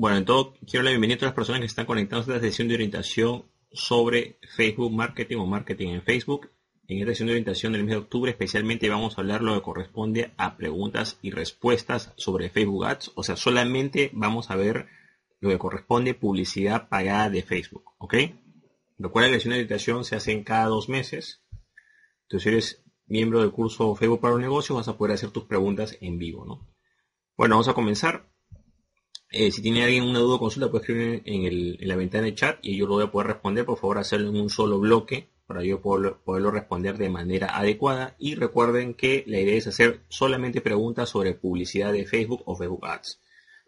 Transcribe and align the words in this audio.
Bueno, 0.00 0.16
en 0.16 0.24
todo, 0.24 0.54
quiero 0.66 0.82
la 0.82 0.92
bienvenida 0.92 1.16
a 1.16 1.18
todas 1.18 1.32
las 1.32 1.34
personas 1.34 1.60
que 1.60 1.66
están 1.66 1.84
conectados 1.84 2.26
a 2.26 2.36
esta 2.36 2.46
sesión 2.46 2.68
de 2.68 2.74
orientación 2.74 3.44
sobre 3.70 4.38
Facebook 4.56 4.90
Marketing 4.90 5.36
o 5.36 5.44
Marketing 5.44 5.88
en 5.88 6.02
Facebook. 6.02 6.50
En 6.88 7.00
esta 7.00 7.10
sesión 7.10 7.26
de 7.26 7.32
orientación 7.32 7.74
del 7.74 7.84
mes 7.84 7.90
de 7.90 7.98
octubre 7.98 8.30
especialmente 8.30 8.88
vamos 8.88 9.18
a 9.18 9.20
hablar 9.20 9.42
lo 9.42 9.54
que 9.54 9.60
corresponde 9.60 10.32
a 10.38 10.56
preguntas 10.56 11.18
y 11.20 11.32
respuestas 11.32 12.14
sobre 12.16 12.48
Facebook 12.48 12.86
Ads. 12.86 13.12
O 13.14 13.22
sea, 13.22 13.36
solamente 13.36 14.10
vamos 14.14 14.50
a 14.50 14.56
ver 14.56 14.86
lo 15.38 15.50
que 15.50 15.58
corresponde 15.58 16.14
publicidad 16.14 16.88
pagada 16.88 17.28
de 17.28 17.42
Facebook. 17.42 17.84
¿Ok? 17.98 18.14
Recuerda 18.98 19.28
que 19.28 19.32
la 19.32 19.36
sesión 19.36 19.50
de 19.50 19.58
orientación 19.58 20.04
se 20.06 20.16
hace 20.16 20.32
en 20.32 20.44
cada 20.44 20.64
dos 20.64 20.88
meses. 20.88 21.42
Entonces, 22.22 22.42
si 22.42 22.48
eres 22.48 22.84
miembro 23.04 23.42
del 23.42 23.50
curso 23.50 23.94
Facebook 23.96 24.20
para 24.22 24.32
los 24.32 24.40
negocios, 24.40 24.78
vas 24.78 24.88
a 24.88 24.96
poder 24.96 25.12
hacer 25.12 25.28
tus 25.28 25.44
preguntas 25.44 25.98
en 26.00 26.16
vivo. 26.16 26.46
¿no? 26.46 26.66
Bueno, 27.36 27.56
vamos 27.56 27.68
a 27.68 27.74
comenzar. 27.74 28.29
Eh, 29.32 29.52
si 29.52 29.62
tiene 29.62 29.84
alguien 29.84 30.02
una 30.04 30.18
duda 30.18 30.36
o 30.36 30.38
consulta, 30.40 30.70
puede 30.70 30.82
escribir 30.82 31.22
en, 31.24 31.88
la 31.88 31.96
ventana 31.96 32.24
de 32.24 32.34
chat 32.34 32.58
y 32.62 32.76
yo 32.76 32.86
lo 32.86 32.94
voy 32.94 33.04
a 33.04 33.10
poder 33.10 33.28
responder. 33.28 33.64
Por 33.64 33.78
favor, 33.78 33.98
hacerlo 33.98 34.30
en 34.30 34.36
un 34.36 34.50
solo 34.50 34.80
bloque 34.80 35.30
para 35.46 35.64
yo 35.64 35.80
poderlo, 35.80 36.50
responder 36.50 36.98
de 36.98 37.10
manera 37.10 37.56
adecuada. 37.56 38.16
Y 38.18 38.34
recuerden 38.34 38.94
que 38.94 39.24
la 39.26 39.38
idea 39.40 39.56
es 39.56 39.66
hacer 39.68 40.02
solamente 40.08 40.60
preguntas 40.60 41.08
sobre 41.08 41.34
publicidad 41.34 41.92
de 41.92 42.06
Facebook 42.06 42.42
o 42.44 42.56
Facebook 42.56 42.84
Ads. 42.86 43.20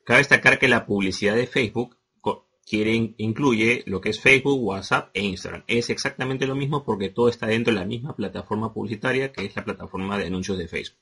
Cabe 0.05 0.19
destacar 0.19 0.59
que 0.59 0.69
la 0.69 0.85
publicidad 0.85 1.37
de 1.37 1.47
Facebook 1.47 1.97
incluye 3.19 3.83
lo 3.87 4.01
que 4.01 4.11
es 4.11 4.21
Facebook, 4.21 4.63
WhatsApp 4.63 5.11
e 5.15 5.23
Instagram. 5.23 5.65
Es 5.67 5.91
exactamente 5.91 6.47
lo 6.47 6.55
mismo 6.55 6.85
porque 6.85 7.11
todo 7.11 7.29
está 7.29 7.47
dentro 7.47 7.73
de 7.73 7.81
la 7.81 7.87
misma 7.87 8.17
plataforma 8.17 8.73
publicitaria 8.73 9.33
que 9.33 9.45
es 9.45 9.55
la 9.57 9.65
plataforma 9.65 10.19
de 10.19 10.27
anuncios 10.27 10.59
de 10.59 10.69
Facebook. 10.69 10.99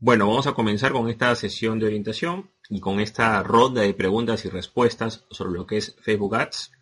Bueno, 0.00 0.28
vamos 0.28 0.46
a 0.46 0.54
comenzar 0.54 0.92
con 0.92 1.08
esta 1.08 1.34
sesión 1.34 1.78
de 1.78 1.86
orientación 1.86 2.50
y 2.68 2.80
con 2.80 3.00
esta 3.00 3.42
ronda 3.42 3.82
de 3.82 3.94
preguntas 3.94 4.44
y 4.44 4.50
respuestas 4.50 5.24
sobre 5.30 5.58
lo 5.58 5.66
que 5.66 5.78
es 5.78 5.96
Facebook 6.00 6.36
Ads. 6.36 6.72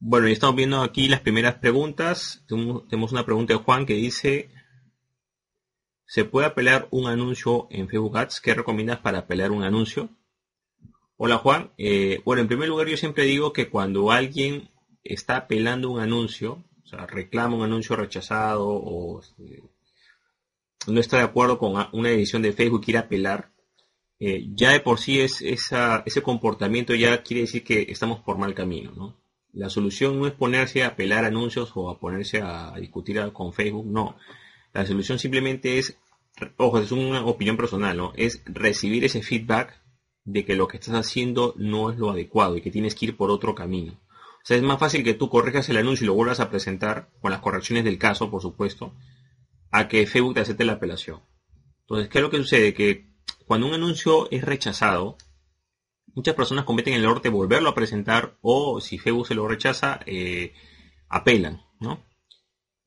Bueno, 0.00 0.28
y 0.28 0.32
estamos 0.32 0.56
viendo 0.56 0.80
aquí 0.80 1.06
las 1.08 1.20
primeras 1.20 1.56
preguntas. 1.56 2.44
Tenemos 2.48 3.12
una 3.12 3.24
pregunta 3.24 3.52
de 3.52 3.60
Juan 3.60 3.86
que 3.86 3.94
dice, 3.94 4.50
¿se 6.06 6.24
puede 6.24 6.48
apelar 6.48 6.88
un 6.90 7.06
anuncio 7.06 7.68
en 7.70 7.88
Facebook 7.88 8.16
Ads? 8.18 8.40
¿Qué 8.40 8.54
recomiendas 8.54 8.98
para 8.98 9.18
apelar 9.18 9.52
un 9.52 9.62
anuncio? 9.62 10.08
Hola 11.16 11.38
Juan. 11.38 11.72
Eh, 11.78 12.20
bueno, 12.24 12.42
en 12.42 12.48
primer 12.48 12.68
lugar 12.68 12.88
yo 12.88 12.96
siempre 12.96 13.24
digo 13.24 13.52
que 13.52 13.68
cuando 13.68 14.10
alguien 14.10 14.70
está 15.04 15.36
apelando 15.36 15.90
un 15.90 16.00
anuncio, 16.00 16.64
reclama 17.06 17.56
un 17.56 17.62
anuncio 17.62 17.94
rechazado 17.94 18.68
o 18.68 19.20
este, 19.20 19.62
no 20.86 21.00
está 21.00 21.18
de 21.18 21.24
acuerdo 21.24 21.58
con 21.58 21.88
una 21.92 22.10
edición 22.10 22.42
de 22.42 22.52
Facebook 22.52 22.84
quiere 22.84 22.98
apelar, 22.98 23.52
eh, 24.18 24.48
ya 24.54 24.70
de 24.70 24.80
por 24.80 25.00
sí 25.00 25.20
es 25.20 25.42
ese 25.42 26.22
comportamiento 26.22 26.94
ya 26.94 27.22
quiere 27.22 27.42
decir 27.42 27.64
que 27.64 27.86
estamos 27.88 28.20
por 28.20 28.38
mal 28.38 28.54
camino, 28.54 29.16
La 29.52 29.68
solución 29.68 30.18
no 30.18 30.26
es 30.26 30.32
ponerse 30.32 30.82
a 30.82 30.88
apelar 30.88 31.24
anuncios 31.24 31.72
o 31.74 31.90
a 31.90 31.98
ponerse 31.98 32.40
a, 32.40 32.74
discutir 32.78 33.20
con 33.32 33.52
Facebook, 33.52 33.86
no. 33.86 34.16
La 34.72 34.86
solución 34.86 35.18
simplemente 35.18 35.78
es, 35.78 35.98
ojo, 36.56 36.78
es 36.78 36.92
una 36.92 37.24
opinión 37.26 37.56
personal, 37.56 37.96
¿no? 37.96 38.12
Es 38.16 38.42
recibir 38.46 39.04
ese 39.04 39.22
feedback 39.22 39.82
de 40.24 40.44
que 40.44 40.56
lo 40.56 40.68
que 40.68 40.78
estás 40.78 40.94
haciendo 40.94 41.54
no 41.58 41.90
es 41.90 41.98
lo 41.98 42.10
adecuado 42.10 42.56
y 42.56 42.62
que 42.62 42.70
tienes 42.70 42.94
que 42.94 43.06
ir 43.06 43.16
por 43.16 43.30
otro 43.30 43.54
camino. 43.54 43.92
O 43.92 44.44
sea, 44.44 44.56
es 44.56 44.62
más 44.62 44.78
fácil 44.78 45.04
que 45.04 45.14
tú 45.14 45.28
corrijas 45.28 45.68
el 45.68 45.76
anuncio 45.76 46.04
y 46.04 46.06
lo 46.06 46.14
vuelvas 46.14 46.40
a 46.40 46.50
presentar, 46.50 47.10
con 47.20 47.30
las 47.30 47.40
correcciones 47.40 47.84
del 47.84 47.98
caso, 47.98 48.30
por 48.30 48.40
supuesto, 48.40 48.94
a 49.72 49.88
que 49.88 50.06
Facebook 50.06 50.34
te 50.34 50.40
acepte 50.40 50.64
la 50.64 50.74
apelación. 50.74 51.22
Entonces, 51.80 52.08
¿qué 52.08 52.18
es 52.18 52.22
lo 52.22 52.30
que 52.30 52.36
sucede? 52.36 52.74
Que 52.74 53.10
cuando 53.46 53.66
un 53.66 53.74
anuncio 53.74 54.30
es 54.30 54.44
rechazado, 54.44 55.16
muchas 56.14 56.34
personas 56.34 56.64
cometen 56.64 56.94
el 56.94 57.02
error 57.02 57.22
de 57.22 57.30
volverlo 57.30 57.70
a 57.70 57.74
presentar 57.74 58.38
o 58.42 58.80
si 58.80 58.98
Facebook 58.98 59.26
se 59.26 59.34
lo 59.34 59.48
rechaza, 59.48 60.00
eh, 60.06 60.54
apelan, 61.08 61.62
¿no? 61.80 62.04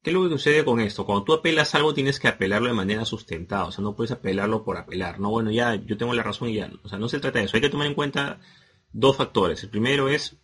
¿Qué 0.01 0.11
es 0.11 0.13
lo 0.13 0.23
que 0.23 0.29
sucede 0.29 0.63
con 0.63 0.79
esto? 0.79 1.05
Cuando 1.05 1.23
tú 1.23 1.33
apelas 1.33 1.73
algo 1.73 1.95
tienes 1.95 2.19
que 2.19 2.27
apelarlo 2.27 2.67
de 2.67 2.75
manera 2.75 3.05
sustentada, 3.05 3.65
o 3.65 3.71
sea, 3.71 3.83
no 3.83 3.95
puedes 3.95 4.11
apelarlo 4.11 4.63
por 4.63 4.77
apelar, 4.77 5.19
¿no? 5.19 5.31
Bueno, 5.31 5.49
ya 5.49 5.75
yo 5.75 5.97
tengo 5.97 6.13
la 6.13 6.21
razón 6.21 6.49
y 6.49 6.55
ya, 6.55 6.71
o 6.83 6.87
sea, 6.87 6.99
no 6.99 7.09
se 7.09 7.19
trata 7.19 7.39
de 7.39 7.45
eso, 7.45 7.57
hay 7.57 7.61
que 7.61 7.69
tomar 7.69 7.87
en 7.87 7.95
cuenta 7.95 8.39
dos 8.91 9.17
factores. 9.17 9.63
El 9.63 9.71
primero 9.71 10.07
es 10.07 10.37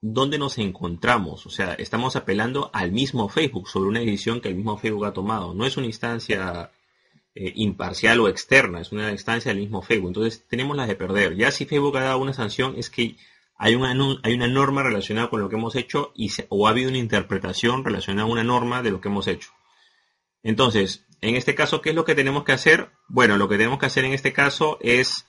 dónde 0.00 0.38
nos 0.38 0.58
encontramos. 0.58 1.46
O 1.46 1.50
sea, 1.50 1.74
estamos 1.74 2.16
apelando 2.16 2.70
al 2.72 2.92
mismo 2.92 3.28
Facebook 3.28 3.68
sobre 3.68 3.88
una 3.88 4.00
decisión 4.00 4.40
que 4.40 4.48
el 4.48 4.54
mismo 4.54 4.78
Facebook 4.78 5.06
ha 5.06 5.12
tomado. 5.12 5.54
No 5.54 5.66
es 5.66 5.76
una 5.76 5.86
instancia 5.86 6.70
eh, 7.34 7.52
imparcial 7.56 8.20
o 8.20 8.28
externa, 8.28 8.80
es 8.80 8.92
una 8.92 9.10
instancia 9.10 9.52
del 9.52 9.60
mismo 9.60 9.82
Facebook. 9.82 10.08
Entonces 10.08 10.46
tenemos 10.48 10.76
las 10.76 10.88
de 10.88 10.96
perder. 10.96 11.36
Ya 11.36 11.50
si 11.50 11.66
Facebook 11.66 11.96
ha 11.96 12.04
dado 12.04 12.18
una 12.18 12.32
sanción 12.32 12.74
es 12.76 12.90
que 12.90 13.16
hay 13.56 13.74
una, 13.74 13.92
hay 14.22 14.34
una 14.34 14.46
norma 14.46 14.82
relacionada 14.82 15.30
con 15.30 15.40
lo 15.40 15.48
que 15.48 15.56
hemos 15.56 15.74
hecho 15.74 16.12
y 16.14 16.30
o 16.48 16.66
ha 16.66 16.70
habido 16.70 16.90
una 16.90 16.98
interpretación 16.98 17.84
relacionada 17.84 18.28
a 18.28 18.30
una 18.30 18.44
norma 18.44 18.82
de 18.82 18.92
lo 18.92 19.00
que 19.00 19.08
hemos 19.08 19.26
hecho. 19.26 19.50
Entonces, 20.44 21.06
en 21.20 21.34
este 21.34 21.56
caso, 21.56 21.80
¿qué 21.80 21.90
es 21.90 21.96
lo 21.96 22.04
que 22.04 22.14
tenemos 22.14 22.44
que 22.44 22.52
hacer? 22.52 22.90
Bueno, 23.08 23.36
lo 23.36 23.48
que 23.48 23.56
tenemos 23.56 23.80
que 23.80 23.86
hacer 23.86 24.04
en 24.04 24.12
este 24.12 24.32
caso 24.32 24.78
es 24.80 25.26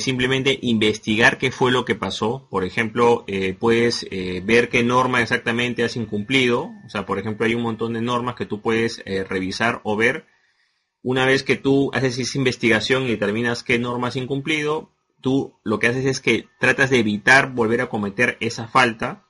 simplemente 0.00 0.58
investigar 0.62 1.36
qué 1.36 1.50
fue 1.50 1.70
lo 1.70 1.84
que 1.84 1.94
pasó. 1.94 2.46
Por 2.50 2.64
ejemplo, 2.64 3.24
eh, 3.26 3.54
puedes 3.54 4.06
eh, 4.10 4.40
ver 4.44 4.70
qué 4.70 4.82
norma 4.82 5.20
exactamente 5.20 5.84
has 5.84 5.96
incumplido. 5.96 6.70
O 6.86 6.88
sea, 6.88 7.04
por 7.04 7.18
ejemplo, 7.18 7.44
hay 7.44 7.54
un 7.54 7.62
montón 7.62 7.92
de 7.92 8.00
normas 8.00 8.34
que 8.34 8.46
tú 8.46 8.62
puedes 8.62 9.02
eh, 9.04 9.24
revisar 9.24 9.80
o 9.84 9.96
ver. 9.96 10.26
Una 11.02 11.26
vez 11.26 11.42
que 11.42 11.56
tú 11.56 11.90
haces 11.92 12.18
esa 12.18 12.38
investigación 12.38 13.04
y 13.04 13.08
determinas 13.08 13.62
qué 13.62 13.78
norma 13.78 14.08
has 14.08 14.16
incumplido, 14.16 14.90
tú 15.20 15.58
lo 15.62 15.78
que 15.78 15.88
haces 15.88 16.06
es 16.06 16.20
que 16.20 16.48
tratas 16.58 16.88
de 16.88 16.98
evitar 16.98 17.52
volver 17.52 17.82
a 17.82 17.90
cometer 17.90 18.38
esa 18.40 18.68
falta 18.68 19.26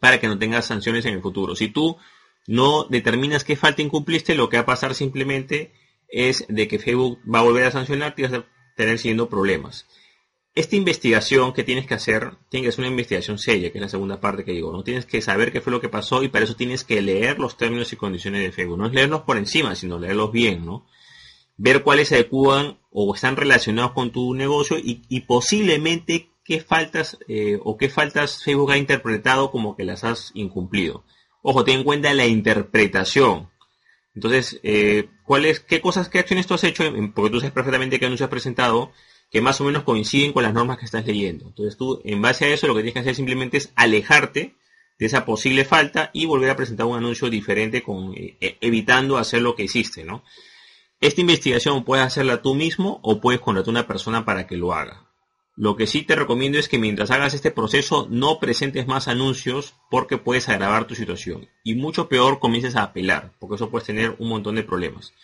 para 0.00 0.18
que 0.18 0.28
no 0.28 0.38
tengas 0.38 0.64
sanciones 0.64 1.04
en 1.04 1.12
el 1.12 1.20
futuro. 1.20 1.54
Si 1.54 1.68
tú 1.68 1.98
no 2.46 2.84
determinas 2.84 3.44
qué 3.44 3.54
falta 3.54 3.82
incumpliste, 3.82 4.34
lo 4.34 4.48
que 4.48 4.56
va 4.56 4.62
a 4.62 4.66
pasar 4.66 4.94
simplemente 4.94 5.72
es 6.08 6.46
de 6.48 6.68
que 6.68 6.78
Facebook 6.78 7.20
va 7.22 7.40
a 7.40 7.42
volver 7.42 7.64
a 7.64 7.70
sancionarte 7.70 8.22
y 8.22 8.24
tener 8.78 8.98
siendo 8.98 9.28
problemas. 9.28 9.86
Esta 10.54 10.76
investigación 10.76 11.52
que 11.52 11.64
tienes 11.64 11.86
que 11.86 11.94
hacer, 11.94 12.32
tiene 12.48 12.66
que 12.66 12.72
ser 12.72 12.80
una 12.80 12.90
investigación 12.90 13.38
seria, 13.38 13.70
que 13.70 13.78
es 13.78 13.82
la 13.82 13.88
segunda 13.88 14.20
parte 14.20 14.44
que 14.44 14.52
digo, 14.52 14.72
¿no? 14.72 14.82
Tienes 14.82 15.04
que 15.04 15.20
saber 15.20 15.52
qué 15.52 15.60
fue 15.60 15.72
lo 15.72 15.80
que 15.80 15.88
pasó 15.88 16.22
y 16.22 16.28
para 16.28 16.44
eso 16.44 16.56
tienes 16.56 16.84
que 16.84 17.02
leer 17.02 17.38
los 17.38 17.56
términos 17.56 17.92
y 17.92 17.96
condiciones 17.96 18.40
de 18.42 18.52
Facebook. 18.52 18.78
No 18.78 18.86
es 18.86 18.92
leerlos 18.92 19.22
por 19.22 19.36
encima, 19.36 19.74
sino 19.74 19.98
leerlos 19.98 20.32
bien, 20.32 20.64
¿no? 20.64 20.86
Ver 21.56 21.82
cuáles 21.82 22.08
se 22.08 22.14
adecuan 22.14 22.78
o 22.90 23.12
están 23.14 23.36
relacionados 23.36 23.92
con 23.92 24.10
tu 24.10 24.34
negocio 24.34 24.76
y, 24.80 25.20
posiblemente 25.22 26.30
qué 26.44 26.60
faltas 26.60 27.18
eh, 27.28 27.58
o 27.62 27.76
qué 27.76 27.88
faltas 27.88 28.42
Facebook 28.42 28.72
ha 28.72 28.78
interpretado 28.78 29.50
como 29.50 29.76
que 29.76 29.84
las 29.84 30.04
has 30.04 30.30
incumplido. 30.34 31.04
Ojo, 31.42 31.64
ten 31.64 31.80
en 31.80 31.84
cuenta 31.84 32.14
la 32.14 32.26
interpretación. 32.26 33.48
Entonces, 34.18 34.58
eh, 34.64 35.10
¿cuáles, 35.22 35.60
qué 35.60 35.80
cosas, 35.80 36.08
qué 36.08 36.18
acciones 36.18 36.48
tú 36.48 36.54
has 36.54 36.64
hecho? 36.64 36.82
Porque 37.14 37.30
tú 37.30 37.38
sabes 37.38 37.52
perfectamente 37.52 38.00
qué 38.00 38.06
anuncios 38.06 38.26
has 38.26 38.30
presentado 38.30 38.90
que 39.30 39.40
más 39.40 39.60
o 39.60 39.64
menos 39.64 39.84
coinciden 39.84 40.32
con 40.32 40.42
las 40.42 40.52
normas 40.52 40.76
que 40.76 40.86
estás 40.86 41.06
leyendo. 41.06 41.46
Entonces 41.46 41.76
tú, 41.76 42.02
en 42.04 42.20
base 42.20 42.46
a 42.46 42.48
eso, 42.48 42.66
lo 42.66 42.74
que 42.74 42.80
tienes 42.80 42.94
que 42.94 43.00
hacer 43.00 43.14
simplemente 43.14 43.58
es 43.58 43.72
alejarte 43.76 44.56
de 44.98 45.06
esa 45.06 45.24
posible 45.24 45.64
falta 45.64 46.10
y 46.12 46.26
volver 46.26 46.50
a 46.50 46.56
presentar 46.56 46.86
un 46.86 46.96
anuncio 46.96 47.30
diferente 47.30 47.84
con, 47.84 48.12
eh, 48.16 48.36
e, 48.40 48.58
evitando 48.60 49.18
hacer 49.18 49.40
lo 49.40 49.54
que 49.54 49.62
hiciste, 49.62 50.02
¿no? 50.02 50.24
Esta 51.00 51.20
investigación 51.20 51.84
puedes 51.84 52.04
hacerla 52.04 52.42
tú 52.42 52.56
mismo 52.56 52.98
o 53.04 53.20
puedes 53.20 53.40
contratar 53.40 53.68
a 53.68 53.70
una 53.70 53.86
persona 53.86 54.24
para 54.24 54.48
que 54.48 54.56
lo 54.56 54.74
haga. 54.74 55.07
Lo 55.58 55.74
que 55.74 55.88
sí 55.88 56.02
te 56.02 56.14
recomiendo 56.14 56.56
es 56.56 56.68
que 56.68 56.78
mientras 56.78 57.10
hagas 57.10 57.34
este 57.34 57.50
proceso 57.50 58.06
no 58.08 58.38
presentes 58.38 58.86
más 58.86 59.08
anuncios 59.08 59.74
porque 59.90 60.16
puedes 60.16 60.48
agravar 60.48 60.86
tu 60.86 60.94
situación. 60.94 61.48
Y 61.64 61.74
mucho 61.74 62.08
peor 62.08 62.38
comiences 62.38 62.76
a 62.76 62.84
apelar, 62.84 63.32
porque 63.40 63.56
eso 63.56 63.68
puedes 63.68 63.88
tener 63.88 64.14
un 64.20 64.28
montón 64.28 64.54
de 64.54 64.62
problemas. 64.62 65.14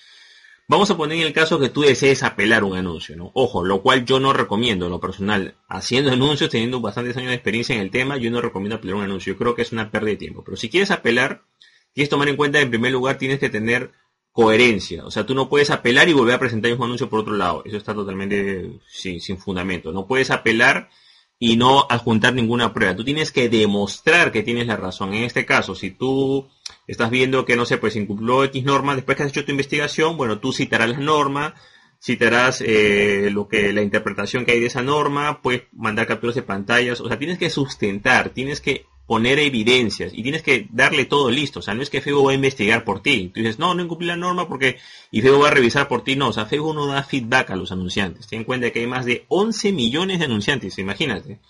Vamos 0.67 0.91
a 0.91 0.97
poner 0.97 1.19
en 1.19 1.29
el 1.29 1.33
caso 1.33 1.61
que 1.61 1.69
tú 1.69 1.83
desees 1.83 2.25
apelar 2.25 2.65
un 2.65 2.77
anuncio, 2.77 3.15
¿no? 3.15 3.31
Ojo, 3.33 3.63
lo 3.63 3.81
cual 3.81 4.05
yo 4.07 4.19
no 4.19 4.33
recomiendo 4.33 4.87
en 4.87 4.91
lo 4.91 4.99
personal. 4.99 5.55
Haciendo 5.69 6.11
anuncios, 6.11 6.51
teniendo 6.51 6.81
bastantes 6.81 7.17
años 7.17 7.29
de 7.29 7.37
experiencia 7.37 7.77
en 7.77 7.83
el 7.83 7.93
tema, 7.93 8.17
yo 8.17 8.33
no 8.33 8.41
recomiendo 8.41 8.75
apelar 8.75 8.97
un 8.97 9.05
anuncio. 9.05 9.35
Yo 9.35 9.39
creo 9.39 9.55
que 9.55 9.63
es 9.63 9.71
una 9.71 9.93
pérdida 9.93 10.11
de 10.11 10.17
tiempo. 10.17 10.43
Pero 10.43 10.57
si 10.57 10.69
quieres 10.69 10.91
apelar, 10.91 11.45
tienes 11.93 12.09
que 12.09 12.11
tomar 12.11 12.29
en 12.29 12.37
cuenta, 12.37 12.61
en 12.61 12.71
primer 12.71 12.91
lugar, 12.91 13.19
tienes 13.19 13.39
que 13.39 13.51
tener 13.51 13.93
coherencia. 14.35 15.07
O 15.07 15.13
sea, 15.13 15.25
tú 15.25 15.33
no 15.33 15.49
puedes 15.49 15.71
apelar 15.71 16.09
y 16.09 16.13
volver 16.13 16.35
a 16.35 16.41
presentar 16.41 16.69
el 16.69 16.75
mismo 16.75 16.87
anuncio 16.87 17.09
por 17.09 17.21
otro 17.21 17.37
lado. 17.37 17.63
Eso 17.65 17.77
está 17.77 17.95
totalmente 17.95 18.81
sin, 18.89 19.39
fundamento. 19.39 19.93
No 19.93 20.09
puedes 20.09 20.33
apelar 20.33 20.91
y 21.39 21.57
no 21.57 21.87
adjuntar 21.89 22.35
ninguna 22.35 22.75
prueba. 22.75 22.97
Tú 22.97 23.05
tienes 23.05 23.31
que 23.31 23.49
demostrar 23.49 24.33
que 24.33 24.43
tienes 24.43 24.67
la 24.67 24.77
razón. 24.77 25.15
En 25.15 25.23
este 25.23 25.47
caso, 25.47 25.77
si 25.77 25.93
tú 25.93 26.49
estás 26.89 27.11
viendo 27.11 27.45
que, 27.45 27.55
no 27.55 27.65
sé, 27.65 27.79
pues 27.79 27.95
incumplió 27.95 28.43
X 28.43 28.65
norma, 28.65 28.97
después 28.97 29.17
que 29.17 29.23
has 29.23 29.31
hecho 29.31 29.45
tu 29.45 29.53
investigación, 29.53 30.17
bueno, 30.17 30.41
tú 30.41 30.53
citarás 30.53 30.91
la 30.91 30.99
norma, 30.99 31.55
citarás 32.03 32.61
eh, 32.61 33.29
lo 33.31 33.47
que 33.47 33.73
la 33.73 33.83
interpretación 33.83 34.45
que 34.45 34.51
hay 34.51 34.61
de 34.61 34.67
esa 34.67 34.83
norma, 34.83 35.43
puedes 35.43 35.63
mandar 35.73 36.09
capturas 36.09 36.35
de 36.35 36.43
pantallas, 36.43 37.01
o 37.01 37.07
sea, 37.07 37.21
tienes 37.21 37.39
que 37.39 37.51
sustentar, 37.51 38.31
tienes 38.31 38.61
que 38.61 38.87
poner 39.07 39.39
evidencias 39.39 40.13
y 40.15 40.23
tienes 40.23 40.43
que 40.43 40.67
darle 40.71 41.05
todo 41.05 41.31
listo. 41.31 41.61
O 41.61 41.63
sea, 41.63 41.75
no 41.75 41.83
es 41.83 41.91
que 41.91 42.01
Facebook 42.01 42.27
va 42.27 42.33
a 42.33 42.37
investigar 42.37 42.85
por 42.85 43.03
ti. 43.03 43.31
Tú 43.35 43.41
dices, 43.41 43.59
no, 43.59 43.75
no 43.75 43.83
incumplí 43.83 44.07
la 44.07 44.17
norma 44.17 44.49
porque 44.49 44.79
y 45.11 45.21
Facebook 45.21 45.45
va 45.45 45.49
a 45.49 45.53
revisar 45.53 45.89
por 45.89 46.03
ti. 46.03 46.17
No, 46.17 46.29
o 46.29 46.33
sea, 46.33 46.47
Facebook 46.47 46.75
no 46.75 46.87
da 46.87 47.03
feedback 47.03 47.51
a 47.51 47.57
los 47.57 47.71
anunciantes. 47.73 48.27
Ten 48.27 48.41
en 48.41 48.45
cuenta 48.45 48.71
que 48.71 48.81
hay 48.81 48.87
más 48.87 49.05
de 49.05 49.27
11 49.29 49.73
millones 49.73 50.19
de 50.19 50.25
anunciantes, 50.25 50.79
imagínate. 50.79 51.41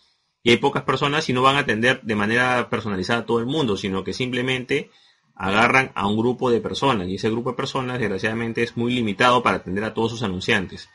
Y 0.42 0.50
hay 0.50 0.56
pocas 0.58 0.82
personas 0.82 1.28
y 1.28 1.32
no 1.32 1.42
van 1.42 1.56
a 1.56 1.60
atender 1.60 2.02
de 2.02 2.16
manera 2.16 2.68
personalizada 2.68 3.20
a 3.20 3.26
todo 3.26 3.38
el 3.38 3.46
mundo, 3.46 3.76
sino 3.76 4.04
que 4.04 4.12
simplemente 4.12 4.90
agarran 5.36 5.92
a 5.94 6.06
un 6.06 6.16
grupo 6.16 6.50
de 6.50 6.60
personas. 6.60 7.08
Y 7.08 7.14
ese 7.14 7.30
grupo 7.30 7.50
de 7.50 7.56
personas, 7.56 7.98
desgraciadamente, 7.98 8.62
es 8.62 8.76
muy 8.76 8.92
limitado 8.92 9.42
para 9.42 9.58
atender 9.58 9.84
a 9.84 9.94
todos 9.94 10.10
sus 10.10 10.22
anunciantes. 10.22 10.90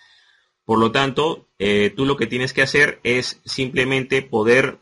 Por 0.66 0.78
lo 0.78 0.92
tanto, 0.92 1.48
eh, 1.58 1.92
tú 1.96 2.06
lo 2.06 2.16
que 2.16 2.28
tienes 2.28 2.54
que 2.54 2.62
hacer 2.62 3.00
es 3.04 3.42
simplemente 3.44 4.22
poder 4.22 4.78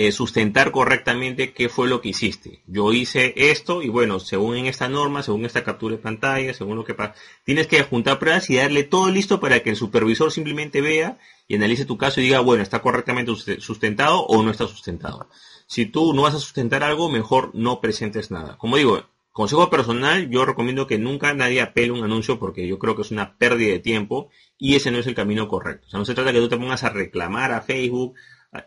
eh, 0.00 0.12
sustentar 0.12 0.70
correctamente 0.70 1.52
qué 1.52 1.68
fue 1.68 1.88
lo 1.88 2.00
que 2.00 2.10
hiciste. 2.10 2.62
Yo 2.68 2.92
hice 2.92 3.34
esto 3.34 3.82
y 3.82 3.88
bueno, 3.88 4.20
según 4.20 4.54
esta 4.66 4.88
norma, 4.88 5.24
según 5.24 5.44
esta 5.44 5.64
captura 5.64 5.96
de 5.96 6.00
pantalla, 6.00 6.54
según 6.54 6.76
lo 6.76 6.84
que 6.84 6.94
pasa, 6.94 7.16
tienes 7.42 7.66
que 7.66 7.82
juntar 7.82 8.20
pruebas 8.20 8.48
y 8.48 8.54
darle 8.54 8.84
todo 8.84 9.10
listo 9.10 9.40
para 9.40 9.58
que 9.58 9.70
el 9.70 9.76
supervisor 9.76 10.30
simplemente 10.30 10.82
vea 10.82 11.18
y 11.48 11.56
analice 11.56 11.84
tu 11.84 11.98
caso 11.98 12.20
y 12.20 12.24
diga, 12.24 12.38
bueno, 12.38 12.62
está 12.62 12.80
correctamente 12.80 13.32
sustentado 13.58 14.20
o 14.20 14.40
no 14.44 14.52
está 14.52 14.68
sustentado. 14.68 15.28
Si 15.66 15.86
tú 15.86 16.14
no 16.14 16.22
vas 16.22 16.34
a 16.34 16.38
sustentar 16.38 16.84
algo, 16.84 17.10
mejor 17.10 17.50
no 17.54 17.80
presentes 17.80 18.30
nada. 18.30 18.56
Como 18.56 18.76
digo, 18.76 19.02
consejo 19.32 19.68
personal, 19.68 20.30
yo 20.30 20.44
recomiendo 20.44 20.86
que 20.86 20.98
nunca 20.98 21.34
nadie 21.34 21.60
apele 21.60 21.90
un 21.90 22.04
anuncio 22.04 22.38
porque 22.38 22.68
yo 22.68 22.78
creo 22.78 22.94
que 22.94 23.02
es 23.02 23.10
una 23.10 23.36
pérdida 23.36 23.72
de 23.72 23.80
tiempo 23.80 24.30
y 24.58 24.76
ese 24.76 24.92
no 24.92 24.98
es 24.98 25.08
el 25.08 25.16
camino 25.16 25.48
correcto. 25.48 25.88
O 25.88 25.90
sea, 25.90 25.98
no 25.98 26.04
se 26.04 26.14
trata 26.14 26.32
que 26.32 26.38
tú 26.38 26.48
te 26.48 26.56
pongas 26.56 26.84
a 26.84 26.90
reclamar 26.90 27.50
a 27.50 27.62
Facebook, 27.62 28.14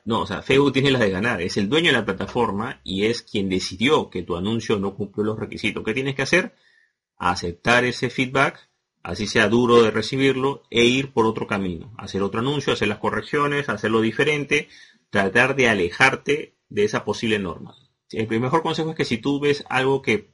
no, 0.06 0.22
o 0.22 0.28
sea, 0.28 0.42
Facebook 0.42 0.74
tiene 0.74 0.92
las 0.92 1.02
de 1.02 1.10
ganar, 1.10 1.42
es 1.42 1.58
el 1.58 1.68
dueño 1.68 1.88
de 1.88 1.98
la 1.98 2.06
plataforma 2.06 2.82
y 2.84 3.06
es 3.06 3.22
quien 3.24 3.50
decidió 3.50 4.10
que 4.10 4.24
tu 4.24 4.36
anuncio 4.36 4.78
no 4.78 4.96
cumplió 4.96 5.26
los 5.26 5.40
requisitos. 5.40 5.84
¿Qué 5.84 5.94
tienes 5.94 6.16
que 6.16 6.22
hacer? 6.22 6.56
Aceptar 7.18 7.84
ese 7.86 8.10
feedback, 8.10 8.70
así 9.02 9.26
sea 9.26 9.50
duro 9.50 9.82
de 9.82 9.92
recibirlo, 9.92 10.64
e 10.70 10.86
ir 10.86 11.14
por 11.14 11.26
otro 11.26 11.48
camino. 11.48 11.94
Hacer 11.98 12.22
otro 12.22 12.42
anuncio, 12.42 12.74
hacer 12.74 12.88
las 12.88 13.00
correcciones, 13.00 13.70
hacerlo 13.70 14.02
diferente, 14.02 14.70
tratar 15.10 15.56
de 15.56 15.70
alejarte 15.70 16.56
de 16.70 16.84
esa 16.84 17.04
posible 17.04 17.40
norma. 17.40 17.76
El 18.12 18.28
mejor 18.40 18.62
consejo 18.62 18.92
es 18.92 18.96
que 18.96 19.06
si 19.06 19.18
tú 19.18 19.40
ves 19.40 19.64
algo 19.70 20.02
que, 20.02 20.32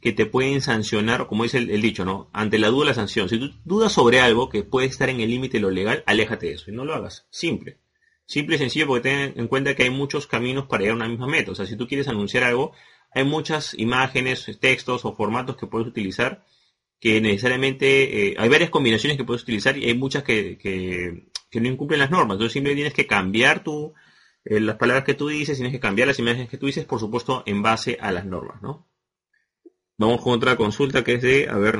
que 0.00 0.12
te 0.12 0.26
pueden 0.26 0.62
sancionar, 0.62 1.26
como 1.26 1.42
dice 1.42 1.58
el, 1.58 1.82
dicho, 1.82 2.04
¿no? 2.04 2.30
Ante 2.32 2.58
la 2.58 2.68
duda 2.68 2.86
la 2.86 2.94
sanción. 2.94 3.28
Si 3.28 3.38
tú 3.38 3.50
dudas 3.64 3.92
sobre 3.92 4.20
algo 4.20 4.48
que 4.48 4.62
puede 4.62 4.86
estar 4.86 5.08
en 5.08 5.20
el 5.20 5.30
límite 5.30 5.58
de 5.58 5.62
lo 5.62 5.70
legal, 5.70 6.02
aléjate 6.06 6.46
de 6.46 6.52
eso 6.52 6.70
y 6.70 6.74
no 6.74 6.84
lo 6.84 6.94
hagas. 6.94 7.26
Simple. 7.30 7.78
Simple 8.26 8.56
y 8.56 8.58
sencillo 8.58 8.86
porque 8.86 9.08
ten 9.08 9.34
en 9.36 9.48
cuenta 9.48 9.74
que 9.74 9.84
hay 9.84 9.90
muchos 9.90 10.26
caminos 10.26 10.66
para 10.66 10.82
llegar 10.82 10.94
a 10.94 10.96
una 10.96 11.08
misma 11.08 11.28
meta. 11.28 11.52
O 11.52 11.54
sea, 11.54 11.66
si 11.66 11.76
tú 11.76 11.86
quieres 11.86 12.08
anunciar 12.08 12.44
algo, 12.44 12.72
hay 13.12 13.24
muchas 13.24 13.74
imágenes, 13.74 14.58
textos 14.60 15.04
o 15.04 15.14
formatos 15.14 15.56
que 15.56 15.66
puedes 15.66 15.88
utilizar 15.88 16.44
que 17.00 17.20
necesariamente, 17.20 18.28
eh, 18.30 18.36
hay 18.38 18.48
varias 18.48 18.70
combinaciones 18.70 19.16
que 19.16 19.24
puedes 19.24 19.42
utilizar 19.42 19.76
y 19.76 19.84
hay 19.84 19.94
muchas 19.94 20.22
que, 20.22 20.58
que, 20.58 21.60
no 21.60 21.68
incumplen 21.68 22.00
las 22.00 22.10
normas. 22.10 22.34
Entonces 22.34 22.52
simplemente 22.52 22.80
tienes 22.80 22.94
que 22.94 23.06
cambiar 23.06 23.62
tu, 23.62 23.94
eh, 24.44 24.60
las 24.60 24.76
palabras 24.76 25.04
que 25.04 25.14
tú 25.14 25.28
dices, 25.28 25.56
tienes 25.56 25.72
que 25.72 25.80
cambiar 25.80 26.08
las 26.08 26.18
imágenes 26.18 26.50
que 26.50 26.58
tú 26.58 26.66
dices, 26.66 26.84
por 26.84 27.00
supuesto, 27.00 27.42
en 27.46 27.62
base 27.62 27.96
a 28.00 28.12
las 28.12 28.26
normas, 28.26 28.60
¿no? 28.60 28.86
Vamos 29.96 30.20
con 30.20 30.34
otra 30.34 30.56
consulta 30.56 31.02
que 31.02 31.14
es 31.14 31.22
de, 31.22 31.48
a 31.48 31.56
ver, 31.56 31.78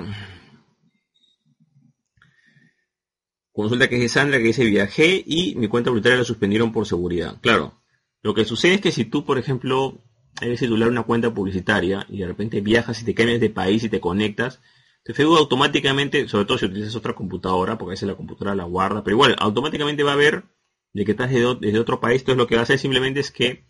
Consulta 3.56 3.88
que 3.88 3.94
es 3.94 4.02
de 4.02 4.08
Sandra 4.10 4.36
que 4.36 4.44
dice 4.44 4.66
viajé 4.66 5.24
y 5.26 5.54
mi 5.54 5.66
cuenta 5.66 5.88
voluntaria 5.88 6.18
la 6.18 6.24
suspendieron 6.24 6.72
por 6.72 6.86
seguridad. 6.86 7.40
Claro, 7.40 7.80
lo 8.20 8.34
que 8.34 8.44
sucede 8.44 8.74
es 8.74 8.80
que 8.82 8.92
si 8.92 9.06
tú, 9.06 9.24
por 9.24 9.38
ejemplo, 9.38 9.96
eres 10.42 10.60
titular 10.60 10.88
de 10.88 10.92
una 10.92 11.04
cuenta 11.04 11.32
publicitaria 11.32 12.04
y 12.10 12.18
de 12.18 12.26
repente 12.26 12.60
viajas 12.60 13.00
y 13.00 13.06
te 13.06 13.14
cambias 13.14 13.40
de 13.40 13.48
país 13.48 13.82
y 13.82 13.88
te 13.88 13.98
conectas, 13.98 14.60
Facebook 15.06 15.38
automáticamente, 15.38 16.28
sobre 16.28 16.44
todo 16.44 16.58
si 16.58 16.66
utilizas 16.66 16.96
otra 16.96 17.14
computadora, 17.14 17.78
porque 17.78 17.92
a 17.92 17.94
veces 17.94 18.06
la 18.06 18.14
computadora 18.14 18.54
la 18.54 18.64
guarda, 18.64 19.02
pero 19.02 19.16
igual, 19.16 19.36
automáticamente 19.38 20.02
va 20.02 20.12
a 20.12 20.16
ver 20.16 20.44
de 20.92 21.06
que 21.06 21.12
estás 21.12 21.30
desde, 21.30 21.78
otro 21.78 21.98
país, 21.98 22.20
entonces 22.20 22.36
lo 22.36 22.46
que 22.46 22.56
va 22.56 22.60
a 22.60 22.64
hacer 22.64 22.78
simplemente 22.78 23.20
es 23.20 23.30
que 23.30 23.64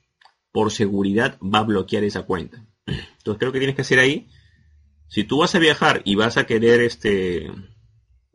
por 0.50 0.72
seguridad 0.72 1.38
va 1.40 1.60
a 1.60 1.64
bloquear 1.64 2.02
esa 2.02 2.22
cuenta. 2.22 2.66
Entonces 2.86 3.38
creo 3.38 3.52
que 3.52 3.60
tienes 3.60 3.76
que 3.76 3.82
hacer 3.82 4.00
ahí, 4.00 4.26
si 5.06 5.22
tú 5.22 5.38
vas 5.38 5.54
a 5.54 5.60
viajar 5.60 6.02
y 6.04 6.16
vas 6.16 6.38
a 6.38 6.44
querer 6.44 6.80
este 6.80 7.52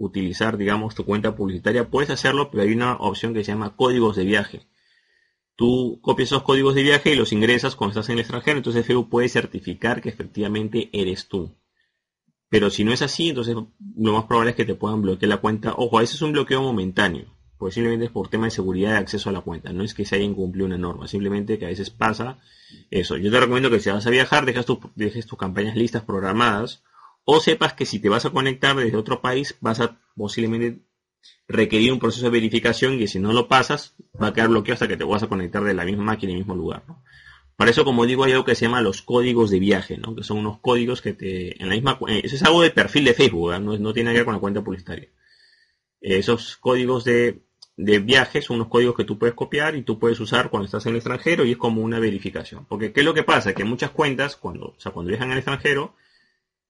utilizar, 0.02 0.58
digamos, 0.58 0.96
tu 0.96 1.06
cuenta 1.06 1.36
publicitaria, 1.36 1.90
puedes 1.90 2.10
hacerlo, 2.10 2.50
pero 2.50 2.64
hay 2.64 2.72
una 2.72 2.96
opción 2.96 3.34
que 3.34 3.44
se 3.44 3.52
llama 3.52 3.76
códigos 3.76 4.16
de 4.16 4.26
viaje. 4.26 4.68
Tú 5.56 6.00
copias 6.02 6.30
esos 6.30 6.42
códigos 6.42 6.74
de 6.74 6.82
viaje 6.82 7.14
y 7.14 7.16
los 7.16 7.32
ingresas 7.32 7.76
cuando 7.76 7.92
estás 7.92 8.10
en 8.10 8.14
el 8.14 8.22
extranjero, 8.22 8.58
entonces 8.58 8.86
Facebook 8.86 9.10
puede 9.10 9.30
certificar 9.30 10.02
que 10.02 10.10
efectivamente 10.10 10.90
eres 10.92 11.28
tú. 11.28 11.56
Pero 12.50 12.72
si 12.72 12.84
no 12.84 12.92
es 12.92 13.04
así, 13.04 13.30
entonces 13.30 13.56
lo 13.56 14.14
más 14.14 14.26
probable 14.26 14.52
es 14.52 14.58
que 14.58 14.66
te 14.66 14.76
puedan 14.76 15.02
bloquear 15.04 15.30
la 15.30 15.38
cuenta. 15.38 15.74
Ojo, 15.78 15.98
a 15.98 16.02
veces 16.02 16.16
es 16.16 16.22
un 16.24 16.32
bloqueo 16.32 16.64
momentáneo, 16.64 17.38
porque 17.58 17.76
simplemente 17.76 18.06
es 18.06 18.12
por 18.12 18.28
tema 18.28 18.46
de 18.46 18.52
seguridad 18.52 18.94
de 18.94 18.98
acceso 18.98 19.30
a 19.30 19.34
la 19.34 19.42
cuenta. 19.42 19.72
No 19.72 19.84
es 19.84 19.94
que 19.94 20.04
se 20.04 20.16
haya 20.16 20.26
incumplido 20.26 20.66
una 20.66 20.80
norma, 20.80 21.08
simplemente 21.08 21.60
que 21.60 21.66
a 21.66 21.70
veces 21.70 21.92
pasa 21.92 22.40
eso. 22.90 23.18
Yo 23.18 23.30
te 23.30 23.40
recomiendo 23.40 23.70
que 23.70 23.80
si 23.80 23.92
vas 23.92 24.08
a 24.08 24.10
viajar, 24.10 24.46
dejes, 24.46 24.66
dejes 24.96 25.28
tus 25.28 25.38
campañas 25.38 25.76
listas 25.76 26.04
programadas 26.04 26.84
o 27.24 27.40
sepas 27.40 27.74
que 27.74 27.86
si 27.86 28.00
te 28.00 28.10
vas 28.10 28.26
a 28.26 28.32
conectar 28.32 28.76
desde 28.76 28.98
otro 28.98 29.22
país 29.22 29.58
vas 29.62 29.80
a 29.80 30.00
posiblemente 30.16 30.82
requerir 31.48 31.92
un 31.92 32.00
proceso 32.00 32.26
de 32.26 32.32
verificación 32.32 33.00
y 33.00 33.08
si 33.08 33.20
no 33.20 33.34
lo 33.34 33.48
pasas 33.48 33.96
va 34.22 34.28
a 34.28 34.34
quedar 34.34 34.50
bloqueado 34.50 34.74
hasta 34.74 34.88
que 34.88 34.98
te 34.98 35.04
vas 35.04 35.24
a 35.24 35.28
conectar 35.28 35.64
de 35.64 35.74
la 35.74 35.86
misma 35.86 36.04
máquina 36.04 36.32
y 36.32 36.36
el 36.36 36.40
mismo 36.40 36.56
lugar. 36.56 36.84
Para 37.56 37.70
eso, 37.70 37.86
como 37.86 38.06
digo, 38.06 38.24
hay 38.24 38.32
algo 38.32 38.46
que 38.46 38.56
se 38.56 38.66
llama 38.66 38.82
los 38.82 39.04
códigos 39.04 39.52
de 39.52 39.60
viaje, 39.60 39.98
¿no? 39.98 40.16
que 40.16 40.24
son 40.24 40.40
unos 40.40 40.60
códigos 40.60 41.02
que 41.02 41.14
te... 41.14 41.62
en 41.62 41.70
la 41.70 41.76
misma 41.76 42.00
eh, 42.08 42.22
Eso 42.24 42.36
es 42.36 42.44
algo 42.44 42.62
de 42.62 42.72
perfil 42.72 43.06
de 43.06 43.14
Facebook, 43.14 43.52
no, 43.60 43.78
no, 43.78 43.94
tiene 43.94 44.12
que 44.12 44.18
ver 44.18 44.26
con 44.26 44.34
la 44.34 44.40
cuenta 44.40 44.64
publicitaria. 44.64 45.10
Esos 46.00 46.58
códigos 46.58 47.04
de, 47.04 47.44
de 47.78 48.00
viaje 48.00 48.42
son 48.42 48.56
unos 48.56 48.68
códigos 48.68 48.96
que 48.96 49.04
tú 49.04 49.20
puedes 49.20 49.36
copiar 49.36 49.76
y 49.76 49.84
tú 49.84 50.00
puedes 50.00 50.20
usar 50.20 50.50
cuando 50.50 50.66
estás 50.66 50.86
en 50.88 50.92
el 50.92 50.96
extranjero 50.98 51.46
y 51.46 51.52
es 51.52 51.58
como 51.58 51.82
una 51.82 52.00
verificación. 52.00 52.66
Porque 52.66 52.92
¿qué 52.92 53.02
es 53.02 53.06
lo 53.06 53.14
que 53.14 53.24
pasa? 53.24 53.54
Que 53.54 53.64
muchas 53.64 53.92
cuentas, 53.92 54.36
cuando, 54.36 54.70
o 54.70 54.80
sea, 54.80 54.92
cuando 54.92 55.10
viajan 55.10 55.32
al 55.32 55.38
extranjero, 55.38 55.96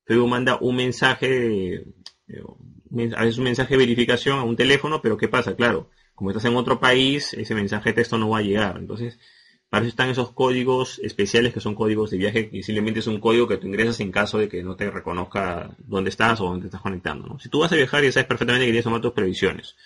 Facebook 0.05 0.29
manda 0.29 0.57
un 0.59 0.75
mensaje, 0.75 1.75
eh, 1.75 2.43
a 3.15 3.23
veces 3.23 3.37
un 3.37 3.43
mensaje 3.43 3.73
de 3.73 3.77
verificación 3.77 4.39
a 4.39 4.43
un 4.43 4.55
teléfono, 4.55 5.01
pero 5.01 5.17
¿qué 5.17 5.27
pasa? 5.27 5.55
Claro, 5.55 5.89
como 6.15 6.29
estás 6.31 6.45
en 6.45 6.55
otro 6.55 6.79
país, 6.79 7.33
ese 7.33 7.55
mensaje 7.55 7.89
de 7.89 7.93
texto 7.95 8.17
no 8.17 8.29
va 8.29 8.39
a 8.39 8.43
llegar. 8.43 8.77
Entonces, 8.77 9.19
para 9.69 9.85
eso 9.85 9.89
están 9.89 10.09
esos 10.09 10.31
códigos 10.33 10.99
especiales 10.99 11.53
que 11.53 11.61
son 11.61 11.75
códigos 11.75 12.11
de 12.11 12.17
viaje 12.17 12.49
y 12.51 12.61
simplemente 12.61 12.99
es 12.99 13.07
un 13.07 13.21
código 13.21 13.47
que 13.47 13.55
tú 13.55 13.67
ingresas 13.67 14.01
en 14.01 14.11
caso 14.11 14.37
de 14.37 14.49
que 14.49 14.63
no 14.63 14.75
te 14.75 14.91
reconozca 14.91 15.75
dónde 15.79 16.09
estás 16.09 16.41
o 16.41 16.43
dónde 16.43 16.65
estás 16.65 16.81
conectando. 16.81 17.39
Si 17.39 17.47
tú 17.47 17.59
vas 17.59 17.71
a 17.71 17.77
viajar 17.77 18.03
ya 18.03 18.11
sabes 18.11 18.27
perfectamente 18.27 18.65
que 18.65 18.71
tienes 18.71 18.83
que 18.83 18.89
tomar 18.89 19.01
tus 19.01 19.13
previsiones. 19.13 19.77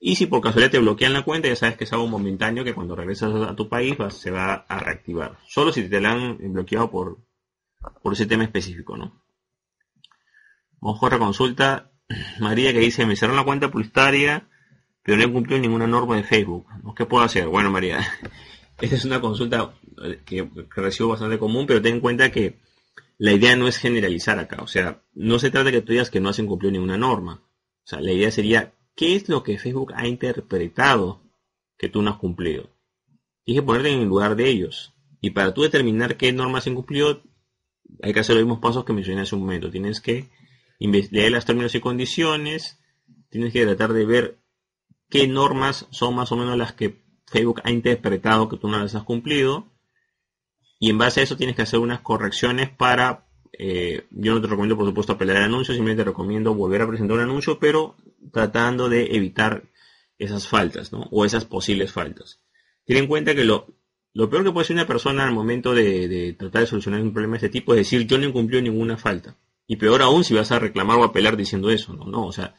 Y 0.00 0.16
si 0.16 0.26
por 0.26 0.40
casualidad 0.40 0.70
te 0.70 0.78
bloquean 0.78 1.12
la 1.12 1.24
cuenta, 1.24 1.46
ya 1.46 1.56
sabes 1.56 1.76
que 1.76 1.84
es 1.84 1.92
algo 1.92 2.06
momentáneo 2.06 2.64
que 2.64 2.74
cuando 2.74 2.96
regresas 2.96 3.34
a 3.34 3.54
tu 3.54 3.68
país 3.68 3.96
se 4.10 4.30
va 4.30 4.54
a 4.54 4.78
reactivar. 4.78 5.38
Solo 5.46 5.72
si 5.72 5.86
te 5.88 6.00
la 6.00 6.12
han 6.12 6.38
bloqueado 6.52 6.90
por 6.90 7.18
ese 8.12 8.24
tema 8.24 8.44
específico, 8.44 8.96
¿no? 8.96 9.22
Vamos 10.80 11.02
a 11.02 11.18
consulta. 11.18 11.92
María 12.40 12.72
que 12.72 12.80
dice, 12.80 13.06
me 13.06 13.16
cerró 13.16 13.34
la 13.34 13.44
cuenta 13.44 13.70
publicitaria, 13.70 14.48
pero 15.02 15.18
no 15.18 15.24
he 15.24 15.32
cumplido 15.32 15.60
ninguna 15.60 15.86
norma 15.86 16.16
de 16.16 16.24
Facebook. 16.24 16.66
¿Qué 16.96 17.06
puedo 17.06 17.24
hacer? 17.24 17.48
Bueno, 17.48 17.70
María, 17.70 18.00
esta 18.80 18.96
es 18.96 19.04
una 19.04 19.20
consulta 19.20 19.74
eh, 20.04 20.20
que, 20.24 20.48
recibo 20.76 21.10
bastante 21.10 21.38
común, 21.38 21.66
pero 21.66 21.82
ten 21.82 21.96
en 21.96 22.00
cuenta 22.00 22.30
que 22.30 22.58
la 23.18 23.32
idea 23.32 23.56
no 23.56 23.66
es 23.66 23.76
generalizar 23.76 24.38
acá. 24.38 24.62
O 24.62 24.66
sea, 24.66 25.02
no 25.14 25.38
se 25.38 25.50
trata 25.50 25.64
de 25.64 25.72
que 25.72 25.82
tú 25.82 25.92
digas 25.92 26.10
que 26.10 26.20
no 26.20 26.28
has 26.28 26.38
incumplido 26.38 26.72
ninguna 26.72 26.96
norma. 26.96 27.42
O 27.42 27.86
sea, 27.86 28.00
la 28.00 28.12
idea 28.12 28.30
sería, 28.30 28.74
¿qué 28.94 29.16
es 29.16 29.28
lo 29.28 29.42
que 29.42 29.58
Facebook 29.58 29.92
ha 29.94 30.06
interpretado 30.06 31.22
que 31.76 31.88
tú 31.88 32.02
no 32.02 32.10
has 32.10 32.18
cumplido? 32.18 32.70
Tienes 33.44 33.62
que 33.62 33.66
ponerte 33.66 33.90
en 33.90 34.00
el 34.00 34.08
lugar 34.08 34.36
de 34.36 34.48
ellos. 34.48 34.94
Y 35.20 35.30
para 35.30 35.52
tú 35.52 35.62
determinar 35.62 36.16
qué 36.16 36.32
normas 36.32 36.62
has 36.62 36.66
incumplido, 36.68 37.22
hay 38.02 38.12
que 38.12 38.20
hacer 38.20 38.36
los 38.36 38.44
mismos 38.44 38.60
pasos 38.60 38.84
que 38.84 38.92
mencioné 38.92 39.22
hace 39.22 39.34
un 39.34 39.40
momento. 39.40 39.70
Tienes 39.70 40.00
que 40.00 40.28
leer 40.78 41.32
las 41.32 41.44
términos 41.44 41.74
y 41.74 41.80
condiciones, 41.80 42.78
tienes 43.30 43.52
que 43.52 43.64
tratar 43.64 43.92
de 43.92 44.06
ver 44.06 44.38
qué 45.08 45.26
normas 45.26 45.86
son 45.90 46.14
más 46.14 46.32
o 46.32 46.36
menos 46.36 46.56
las 46.56 46.72
que 46.72 47.02
Facebook 47.26 47.60
ha 47.64 47.70
interpretado 47.70 48.48
que 48.48 48.56
tú 48.56 48.68
no 48.68 48.78
las 48.78 48.94
has 48.94 49.02
cumplido 49.02 49.66
y 50.78 50.90
en 50.90 50.98
base 50.98 51.20
a 51.20 51.22
eso 51.24 51.36
tienes 51.36 51.56
que 51.56 51.62
hacer 51.62 51.80
unas 51.80 52.00
correcciones 52.00 52.70
para 52.70 53.28
eh, 53.58 54.06
yo 54.10 54.34
no 54.34 54.40
te 54.40 54.46
recomiendo 54.46 54.76
por 54.76 54.86
supuesto 54.86 55.12
apelar 55.12 55.36
el 55.38 55.44
anuncio, 55.44 55.74
simplemente 55.74 56.04
te 56.04 56.10
recomiendo 56.10 56.54
volver 56.54 56.82
a 56.82 56.86
presentar 56.86 57.16
un 57.16 57.24
anuncio, 57.24 57.58
pero 57.58 57.96
tratando 58.32 58.88
de 58.88 59.16
evitar 59.16 59.64
esas 60.18 60.46
faltas, 60.46 60.92
¿no? 60.92 61.08
O 61.10 61.24
esas 61.24 61.44
posibles 61.44 61.92
faltas. 61.92 62.40
Ten 62.84 62.98
en 62.98 63.06
cuenta 63.06 63.34
que 63.34 63.44
lo, 63.44 63.66
lo 64.14 64.30
peor 64.30 64.44
que 64.44 64.52
puede 64.52 64.64
hacer 64.64 64.74
una 64.74 64.86
persona 64.86 65.24
al 65.24 65.32
momento 65.32 65.74
de, 65.74 66.34
tratar 66.38 66.62
de 66.62 66.66
solucionar 66.66 67.00
un 67.00 67.12
problema 67.12 67.32
de 67.32 67.46
este 67.46 67.48
tipo 67.48 67.72
es 67.72 67.78
decir, 67.78 68.06
yo 68.06 68.18
no 68.18 68.26
incumplió 68.26 68.60
ninguna 68.62 68.96
falta. 68.96 69.36
Y 69.70 69.76
peor 69.76 70.00
aún 70.00 70.24
si 70.24 70.34
vas 70.34 70.50
a 70.50 70.58
reclamar 70.58 70.98
o 70.98 71.04
apelar 71.04 71.36
diciendo 71.36 71.70
eso, 71.70 71.92
¿no? 71.92 72.06
No, 72.06 72.26
o 72.26 72.32
sea, 72.32 72.56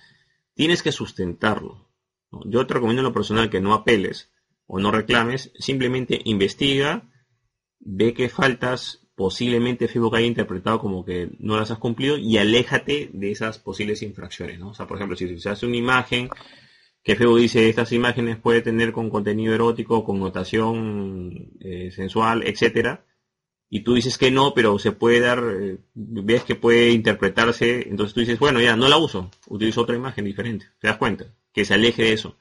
tienes 0.53 0.83
que 0.83 0.91
sustentarlo. 0.91 1.89
Yo 2.45 2.67
te 2.67 2.75
recomiendo 2.75 3.01
en 3.01 3.07
lo 3.07 3.13
personal 3.13 3.49
que 3.49 3.59
no 3.59 3.73
apeles 3.73 4.31
o 4.67 4.79
no 4.79 4.91
reclames, 4.91 5.51
simplemente 5.57 6.21
investiga, 6.23 7.09
ve 7.79 8.13
qué 8.13 8.29
faltas 8.29 9.07
posiblemente 9.15 9.87
Facebook 9.87 10.15
haya 10.15 10.27
interpretado 10.27 10.79
como 10.79 11.03
que 11.03 11.31
no 11.39 11.57
las 11.57 11.71
has 11.71 11.79
cumplido 11.79 12.15
y 12.15 12.37
aléjate 12.37 13.09
de 13.11 13.31
esas 13.31 13.57
posibles 13.57 14.03
infracciones, 14.03 14.59
¿no? 14.59 14.69
O 14.69 14.73
sea, 14.75 14.85
por 14.85 14.97
ejemplo, 14.97 15.17
si 15.17 15.39
se 15.39 15.49
hace 15.49 15.65
una 15.65 15.77
imagen 15.77 16.29
que 17.03 17.15
Facebook 17.15 17.39
dice 17.39 17.67
estas 17.67 17.91
imágenes 17.91 18.37
puede 18.37 18.61
tener 18.61 18.91
con 18.91 19.09
contenido 19.09 19.55
erótico, 19.55 20.03
con 20.03 20.19
notación 20.19 21.53
eh, 21.59 21.89
sensual, 21.91 22.43
etcétera, 22.45 23.03
y 23.69 23.81
tú 23.81 23.93
dices 23.93 24.17
que 24.17 24.31
no, 24.31 24.53
pero 24.53 24.79
se 24.79 24.91
puede 24.91 25.19
dar, 25.19 25.43
eh, 25.43 25.77
ves 25.93 26.43
que 26.43 26.55
puede 26.55 26.91
interpretarse, 26.91 27.87
entonces 27.87 28.13
tú 28.13 28.21
dices, 28.21 28.39
bueno, 28.39 28.59
ya, 28.59 28.75
no 28.75 28.87
la 28.87 28.97
uso, 28.97 29.29
utilizo 29.47 29.81
otra 29.81 29.95
imagen 29.95 30.25
diferente, 30.25 30.67
te 30.79 30.87
das 30.87 30.97
cuenta, 30.97 31.25
que 31.53 31.65
se 31.65 31.75
aleje 31.75 32.03
de 32.03 32.13
eso. 32.13 32.35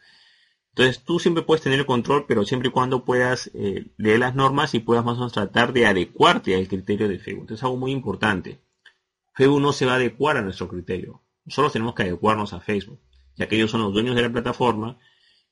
Entonces 0.71 1.03
tú 1.05 1.19
siempre 1.19 1.43
puedes 1.43 1.63
tener 1.63 1.81
el 1.81 1.87
control, 1.87 2.25
pero 2.27 2.45
siempre 2.45 2.69
y 2.69 2.73
cuando 2.73 3.05
puedas 3.05 3.51
eh, 3.53 3.87
leer 3.97 4.21
las 4.21 4.35
normas 4.35 4.75
y 4.75 4.79
puedas 4.79 5.05
más 5.05 5.17
o 5.17 5.21
menos 5.21 5.33
tratar 5.33 5.73
de 5.73 5.87
adecuarte 5.87 6.55
al 6.55 6.69
criterio 6.69 7.09
de 7.09 7.19
Facebook. 7.19 7.43
Entonces 7.43 7.61
es 7.61 7.65
algo 7.65 7.77
muy 7.77 7.91
importante. 7.91 8.61
Facebook 9.35 9.61
no 9.61 9.73
se 9.73 9.87
va 9.87 9.95
a 9.95 9.97
adecuar 9.97 10.37
a 10.37 10.43
nuestro 10.43 10.69
criterio. 10.69 11.21
Nosotros 11.45 11.73
tenemos 11.73 11.95
que 11.95 12.05
adecuarnos 12.05 12.53
a 12.53 12.61
Facebook, 12.61 13.01
ya 13.35 13.49
que 13.49 13.57
ellos 13.57 13.73
son 13.73 13.83
los 13.83 13.93
dueños 13.93 14.15
de 14.15 14.23
la 14.23 14.31
plataforma 14.31 14.99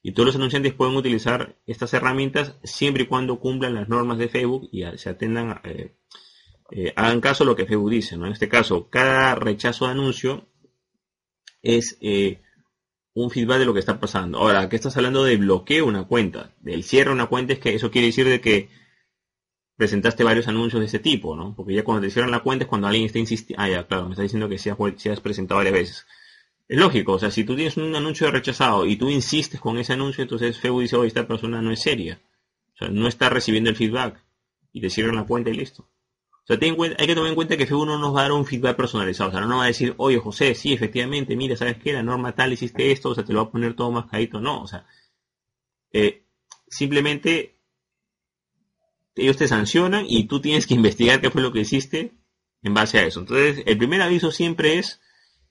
y 0.06 0.12
todos 0.12 0.26
los 0.28 0.36
anunciantes 0.36 0.72
pueden 0.72 0.94
utilizar 0.94 1.56
estas 1.66 1.92
herramientas 1.92 2.54
siempre 2.62 3.02
y 3.02 3.06
cuando 3.06 3.40
cumplan 3.40 3.74
las 3.74 3.88
normas 3.88 4.18
de 4.18 4.28
Facebook 4.28 4.68
y 4.70 4.84
se 4.98 5.10
atendan, 5.10 5.60
eh, 5.64 5.96
eh, 6.70 6.92
hagan 6.94 7.20
caso 7.20 7.42
a 7.42 7.46
lo 7.46 7.56
que 7.56 7.66
Facebook 7.66 7.90
dice. 7.90 8.16
¿no? 8.16 8.26
En 8.26 8.32
este 8.32 8.48
caso, 8.48 8.88
cada 8.88 9.34
rechazo 9.34 9.86
de 9.86 9.90
anuncio 9.90 10.46
es 11.60 11.98
eh, 12.00 12.40
un 13.14 13.32
feedback 13.32 13.58
de 13.58 13.64
lo 13.64 13.74
que 13.74 13.80
está 13.80 13.98
pasando. 13.98 14.38
Ahora, 14.38 14.68
¿qué 14.68 14.76
estás 14.76 14.96
hablando 14.96 15.24
de 15.24 15.38
bloqueo 15.38 15.84
una 15.84 16.04
cuenta? 16.04 16.54
Del 16.60 16.84
cierre 16.84 17.08
de 17.08 17.14
una 17.14 17.26
cuenta 17.26 17.54
es 17.54 17.58
que 17.58 17.74
eso 17.74 17.90
quiere 17.90 18.06
decir 18.06 18.28
de 18.28 18.40
que 18.40 18.68
presentaste 19.76 20.22
varios 20.22 20.46
anuncios 20.46 20.78
de 20.78 20.86
ese 20.86 21.00
tipo, 21.00 21.34
¿no? 21.34 21.56
Porque 21.56 21.74
ya 21.74 21.82
cuando 21.82 22.06
te 22.06 22.12
cierran 22.12 22.30
la 22.30 22.44
cuenta 22.44 22.62
es 22.62 22.68
cuando 22.68 22.86
alguien 22.86 23.06
está 23.06 23.18
insistiendo. 23.18 23.60
Ah, 23.60 23.68
ya, 23.68 23.88
claro, 23.88 24.04
me 24.04 24.10
está 24.12 24.22
diciendo 24.22 24.48
que 24.48 24.58
se 24.58 24.70
has, 24.70 24.78
has 24.78 25.20
presentado 25.20 25.58
varias 25.58 25.74
veces. 25.74 26.06
Es 26.68 26.78
lógico, 26.78 27.12
o 27.12 27.18
sea, 27.18 27.30
si 27.30 27.44
tú 27.44 27.54
tienes 27.54 27.76
un 27.76 27.94
anuncio 27.94 28.30
rechazado 28.30 28.86
y 28.86 28.96
tú 28.96 29.08
insistes 29.08 29.60
con 29.60 29.78
ese 29.78 29.92
anuncio, 29.92 30.22
entonces 30.22 30.58
Facebook 30.58 30.82
dice, 30.82 30.96
oye, 30.96 31.08
esta 31.08 31.26
persona 31.26 31.62
no 31.62 31.70
es 31.70 31.80
seria. 31.80 32.20
O 32.74 32.76
sea, 32.76 32.88
no 32.88 33.06
está 33.06 33.28
recibiendo 33.28 33.70
el 33.70 33.76
feedback. 33.76 34.22
Y 34.72 34.80
te 34.80 34.90
cierran 34.90 35.16
la 35.16 35.24
cuenta 35.24 35.50
y 35.50 35.54
listo. 35.54 35.88
O 36.42 36.46
sea, 36.46 36.58
hay 36.60 37.06
que 37.06 37.14
tomar 37.14 37.30
en 37.30 37.34
cuenta 37.34 37.56
que 37.56 37.66
Facebook 37.66 37.86
no 37.86 37.98
nos 37.98 38.14
va 38.14 38.20
a 38.20 38.22
dar 38.24 38.32
un 38.32 38.44
feedback 38.44 38.76
personalizado. 38.76 39.30
O 39.30 39.32
sea, 39.32 39.40
no 39.40 39.48
nos 39.48 39.58
va 39.60 39.64
a 39.64 39.68
decir, 39.68 39.94
oye, 39.96 40.18
José, 40.18 40.54
sí, 40.54 40.72
efectivamente, 40.72 41.34
mira, 41.34 41.56
¿sabes 41.56 41.78
qué? 41.78 41.92
La 41.92 42.02
norma 42.02 42.34
tal 42.34 42.52
hiciste 42.52 42.92
esto, 42.92 43.10
o 43.10 43.14
sea, 43.14 43.24
te 43.24 43.32
lo 43.32 43.42
va 43.42 43.48
a 43.48 43.50
poner 43.50 43.74
todo 43.74 43.90
más 43.90 44.06
caído. 44.06 44.40
No, 44.40 44.62
o 44.62 44.66
sea, 44.66 44.86
eh, 45.92 46.24
simplemente 46.68 47.58
ellos 49.14 49.36
te 49.36 49.48
sancionan 49.48 50.04
y 50.08 50.24
tú 50.24 50.40
tienes 50.40 50.66
que 50.66 50.74
investigar 50.80 51.20
qué 51.20 51.30
fue 51.30 51.42
lo 51.42 51.52
que 51.52 51.60
hiciste 51.60 52.12
en 52.62 52.74
base 52.74 52.98
a 52.98 53.06
eso. 53.06 53.20
Entonces, 53.20 53.62
el 53.66 53.78
primer 53.78 54.02
aviso 54.02 54.30
siempre 54.30 54.78
es 54.78 55.00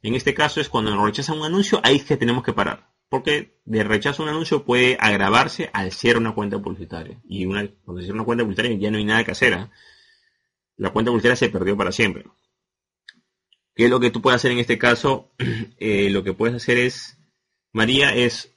en 0.08 0.16
este 0.16 0.34
caso 0.34 0.62
es 0.62 0.70
cuando 0.70 0.94
nos 0.94 1.04
rechazan 1.04 1.38
un 1.38 1.46
anuncio, 1.46 1.80
ahí 1.84 1.98
es 1.98 2.04
que 2.04 2.18
tenemos 2.18 2.44
que 2.44 2.54
parar. 2.54 2.90
Porque 3.10 3.60
de 3.66 3.84
rechazo 3.84 4.24
un 4.24 4.30
anuncio 4.30 4.64
puede 4.64 4.98
agravarse 5.00 5.70
al 5.74 5.92
cierre 5.92 6.20
una 6.20 6.34
cuenta 6.34 6.60
publicitaria. 6.60 7.22
Y 7.28 7.46
una, 7.46 7.68
cuando 7.84 8.02
se 8.02 8.06
cierra 8.06 8.18
una 8.18 8.26
cuenta 8.26 8.44
publicitaria 8.44 8.78
ya 8.78 8.92
no 8.92 8.98
hay 8.98 9.06
nada 9.06 9.24
que 9.24 9.32
hacer. 9.32 9.54
¿eh? 9.54 9.68
La 10.78 10.92
cuenta 10.92 11.12
publicitaria 11.12 11.36
se 11.36 11.50
perdió 11.50 11.78
para 11.78 11.92
siempre. 11.92 12.26
¿Qué 13.76 13.86
es 13.86 13.90
lo 13.90 14.00
que 14.00 14.10
tú 14.10 14.22
puedes 14.22 14.38
hacer 14.38 14.52
en 14.52 14.60
este 14.60 14.78
caso? 14.78 15.32
Eh, 15.78 16.10
lo 16.10 16.24
que 16.24 16.34
puedes 16.34 16.56
hacer 16.56 16.78
es, 16.78 17.18
María, 17.74 18.16
es, 18.16 18.56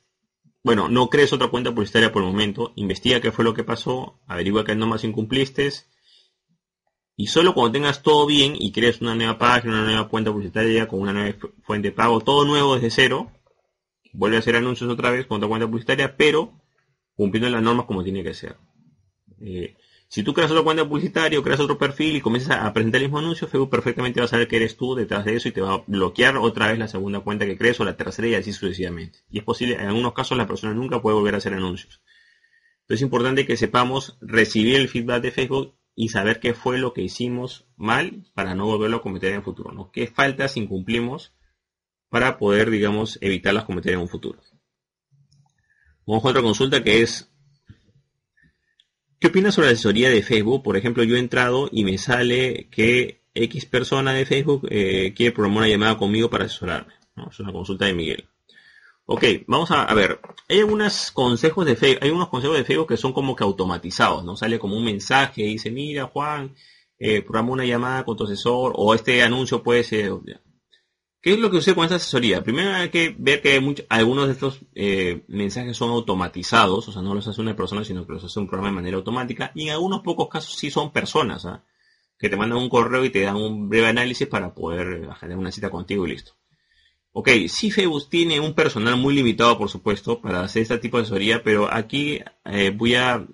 bueno, 0.62 0.88
no 0.88 1.11
crees 1.11 1.33
otra 1.33 1.49
cuenta 1.49 1.75
publicitaria 1.75 2.12
por 2.12 2.23
el 2.23 2.28
momento, 2.28 2.73
investiga 2.76 3.21
qué 3.21 3.33
fue 3.33 3.45
lo 3.45 3.55
que 3.55 3.64
pasó, 3.64 4.21
averigua 4.26 4.64
qué 4.64 4.75
más 4.76 5.05
incumpliste, 5.05 5.69
y 7.20 7.26
solo 7.26 7.52
cuando 7.52 7.72
tengas 7.72 8.04
todo 8.04 8.26
bien 8.26 8.54
y 8.56 8.70
crees 8.70 9.00
una 9.00 9.12
nueva 9.16 9.38
página, 9.38 9.72
una 9.72 9.84
nueva 9.84 10.08
cuenta 10.08 10.30
publicitaria 10.30 10.87
con 10.87 11.00
una 11.00 11.12
nueva 11.12 11.37
fuente 11.64 11.88
de 11.88 11.92
pago, 11.92 12.20
todo 12.20 12.44
nuevo 12.44 12.76
desde 12.76 12.92
cero, 12.92 13.32
vuelve 14.12 14.37
a 14.37 14.38
hacer 14.38 14.54
anuncios 14.54 14.88
otra 14.88 15.10
vez 15.10 15.26
con 15.26 15.38
otra 15.38 15.48
cuenta 15.48 15.66
publicitaria, 15.66 16.16
pero 16.16 16.52
cumpliendo 17.16 17.50
las 17.50 17.60
normas 17.60 17.87
como 17.87 18.04
tiene 18.04 18.22
que 18.22 18.34
ser. 18.34 18.56
Eh, 19.40 19.76
si 20.06 20.22
tú 20.22 20.32
creas 20.32 20.52
otra 20.52 20.62
cuenta 20.62 20.88
publicitaria 20.88 21.40
o 21.40 21.42
creas 21.42 21.58
otro 21.58 21.76
perfil 21.76 22.14
y 22.14 22.20
comienzas 22.20 22.56
a 22.64 22.72
presentar 22.72 23.00
el 23.00 23.08
mismo 23.08 23.18
anuncio, 23.18 23.48
Facebook 23.48 23.70
perfectamente 23.70 24.20
va 24.20 24.26
a 24.26 24.28
saber 24.28 24.46
que 24.46 24.54
eres 24.54 24.76
tú 24.76 24.94
detrás 24.94 25.25
de 25.25 25.34
eso 25.34 25.48
y 25.48 25.52
te 25.52 25.60
va 25.60 25.75
a 25.75 25.84
bloquear 25.88 26.37
otra 26.37 26.68
vez 26.68 26.78
la 26.78 26.87
segunda 26.87 27.18
cuenta 27.18 27.46
que 27.46 27.58
crees 27.58 27.80
o 27.80 27.84
la 27.84 27.96
tercera 27.96 28.28
y 28.28 28.37
así 28.37 28.52
sucesivamente. 28.52 29.25
Y 29.28 29.38
es 29.38 29.44
posible, 29.44 29.75
en 29.75 29.88
algunos 29.88 30.12
casos 30.12 30.38
la 30.38 30.46
persona 30.46 30.72
nunca 30.72 31.02
puede 31.02 31.16
volver 31.16 31.34
a 31.34 31.38
hacer 31.38 31.52
anuncios. 31.52 32.00
Entonces 32.82 33.00
es 33.00 33.02
importante 33.02 33.44
que 33.44 33.56
sepamos 33.56 34.16
recibir 34.20 34.76
el 34.76 34.88
feedback 34.88 35.20
de 35.20 35.32
Facebook 35.32 35.77
y 36.00 36.11
saber 36.11 36.38
qué 36.38 36.55
fue 36.55 36.78
lo 36.78 36.93
que 36.93 37.02
hicimos 37.02 37.67
mal 37.76 38.23
para 38.33 38.55
no 38.55 38.67
volverlo 38.67 38.99
a 38.99 39.02
cometer 39.02 39.31
en 39.31 39.38
el 39.38 39.43
futuro, 39.43 39.73
¿no? 39.73 39.90
¿Qué 39.90 40.07
faltas 40.07 40.57
incumplimos 40.57 41.33
para 42.09 42.38
poder, 42.38 42.71
digamos, 42.71 43.19
evitarlas 43.21 43.64
cometer 43.64 43.95
en 43.95 43.99
un 43.99 44.09
futuro? 44.09 44.40
Vamos 46.07 46.25
a 46.25 46.28
otra 46.28 46.40
consulta 46.40 46.85
que 46.85 47.02
es, 47.02 47.33
¿qué 49.19 49.26
opinas 49.26 49.57
sobre 49.57 49.67
la 49.67 49.73
asesoría 49.73 50.09
de 50.09 50.23
Facebook? 50.23 50.62
Por 50.62 50.76
ejemplo, 50.76 51.02
yo 51.02 51.17
he 51.17 51.19
entrado 51.19 51.69
y 51.73 51.83
me 51.83 51.99
sale 51.99 52.69
que 52.71 53.25
X 53.35 53.67
persona 53.67 54.12
de 54.12 54.25
Facebook 54.25 54.69
eh, 54.71 55.12
quiere 55.17 55.33
programar 55.33 55.64
una 55.64 55.69
llamada 55.69 55.99
conmigo 55.99 56.31
para 56.31 56.45
asesorarme. 56.45 56.93
Es 57.28 57.40
una 57.40 57.50
consulta 57.50 57.87
de 57.87 57.95
Miguel. 57.95 58.28
Ok, 59.10 59.24
vamos 59.46 59.70
a, 59.70 59.92
ver. 59.94 60.20
Hay 60.50 60.58
algunos 60.58 61.10
consejos 61.12 61.64
de 61.64 61.76
Facebook, 61.76 62.04
hay 62.04 62.10
unos 62.10 62.28
consejos 62.28 62.58
de 62.58 62.64
Facebook 62.64 62.88
que 62.88 62.98
son 62.98 63.14
como 63.14 63.34
que 63.34 63.42
automatizados, 63.42 64.22
¿no? 64.22 64.36
Sale 64.36 64.58
como 64.58 64.76
un 64.76 64.84
mensaje 64.84 65.44
y 65.44 65.52
dice, 65.52 65.70
mira 65.70 66.08
Juan, 66.08 66.54
eh, 66.98 67.22
programa 67.22 67.52
una 67.52 67.64
llamada 67.64 68.04
con 68.04 68.18
tu 68.18 68.24
asesor 68.24 68.74
o 68.76 68.94
este 68.94 69.22
anuncio 69.22 69.62
puede 69.62 69.82
ser... 69.82 70.12
¿Qué 71.22 71.32
es 71.32 71.38
lo 71.38 71.50
que 71.50 71.56
usé 71.56 71.74
con 71.74 71.84
esta 71.84 71.96
asesoría? 71.96 72.42
Primero 72.44 72.74
hay 72.74 72.90
que 72.90 73.16
ver 73.18 73.40
que 73.40 73.86
algunos 73.88 74.26
de 74.26 74.32
estos 74.34 74.60
eh, 74.74 75.24
mensajes 75.28 75.74
son 75.74 75.88
automatizados, 75.88 76.86
o 76.88 76.92
sea, 76.92 77.00
no 77.00 77.14
los 77.14 77.26
hace 77.26 77.40
una 77.40 77.56
persona, 77.56 77.84
sino 77.84 78.06
que 78.06 78.12
los 78.12 78.24
hace 78.24 78.38
un 78.38 78.46
programa 78.46 78.68
de 78.68 78.74
manera 78.74 78.98
automática, 78.98 79.52
y 79.54 79.68
en 79.68 79.70
algunos 79.70 80.02
pocos 80.02 80.28
casos 80.28 80.54
sí 80.54 80.70
son 80.70 80.92
personas, 80.92 81.46
¿ah? 81.46 81.64
que 82.18 82.28
te 82.28 82.36
mandan 82.36 82.58
un 82.58 82.68
correo 82.68 83.06
y 83.06 83.10
te 83.10 83.22
dan 83.22 83.36
un 83.36 83.70
breve 83.70 83.86
análisis 83.86 84.28
para 84.28 84.54
poder 84.54 85.08
generar 85.14 85.38
una 85.38 85.50
cita 85.50 85.70
contigo 85.70 86.06
y 86.06 86.10
listo. 86.10 86.38
Ok, 87.20 87.30
sí 87.48 87.72
Facebook 87.72 88.08
tiene 88.08 88.38
un 88.38 88.54
personal 88.54 88.96
muy 88.96 89.12
limitado, 89.12 89.58
por 89.58 89.68
supuesto, 89.68 90.20
para 90.20 90.42
hacer 90.42 90.62
este 90.62 90.78
tipo 90.78 90.98
de 90.98 91.02
asesoría, 91.02 91.42
pero 91.42 91.68
aquí 91.68 92.20
eh, 92.44 92.70
voy 92.70 92.94
a 92.94 93.26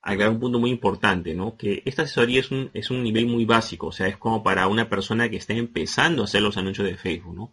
agregar 0.00 0.30
un 0.30 0.38
punto 0.38 0.60
muy 0.60 0.70
importante, 0.70 1.34
¿no? 1.34 1.56
Que 1.56 1.82
esta 1.86 2.02
asesoría 2.02 2.38
es 2.38 2.52
un, 2.52 2.70
es 2.72 2.88
un 2.92 3.02
nivel 3.02 3.26
muy 3.26 3.44
básico, 3.44 3.88
o 3.88 3.92
sea, 3.92 4.06
es 4.06 4.16
como 4.16 4.44
para 4.44 4.68
una 4.68 4.88
persona 4.88 5.28
que 5.28 5.38
está 5.38 5.54
empezando 5.54 6.22
a 6.22 6.26
hacer 6.26 6.40
los 6.40 6.56
anuncios 6.56 6.86
de 6.86 6.96
Facebook, 6.96 7.34
¿no? 7.34 7.52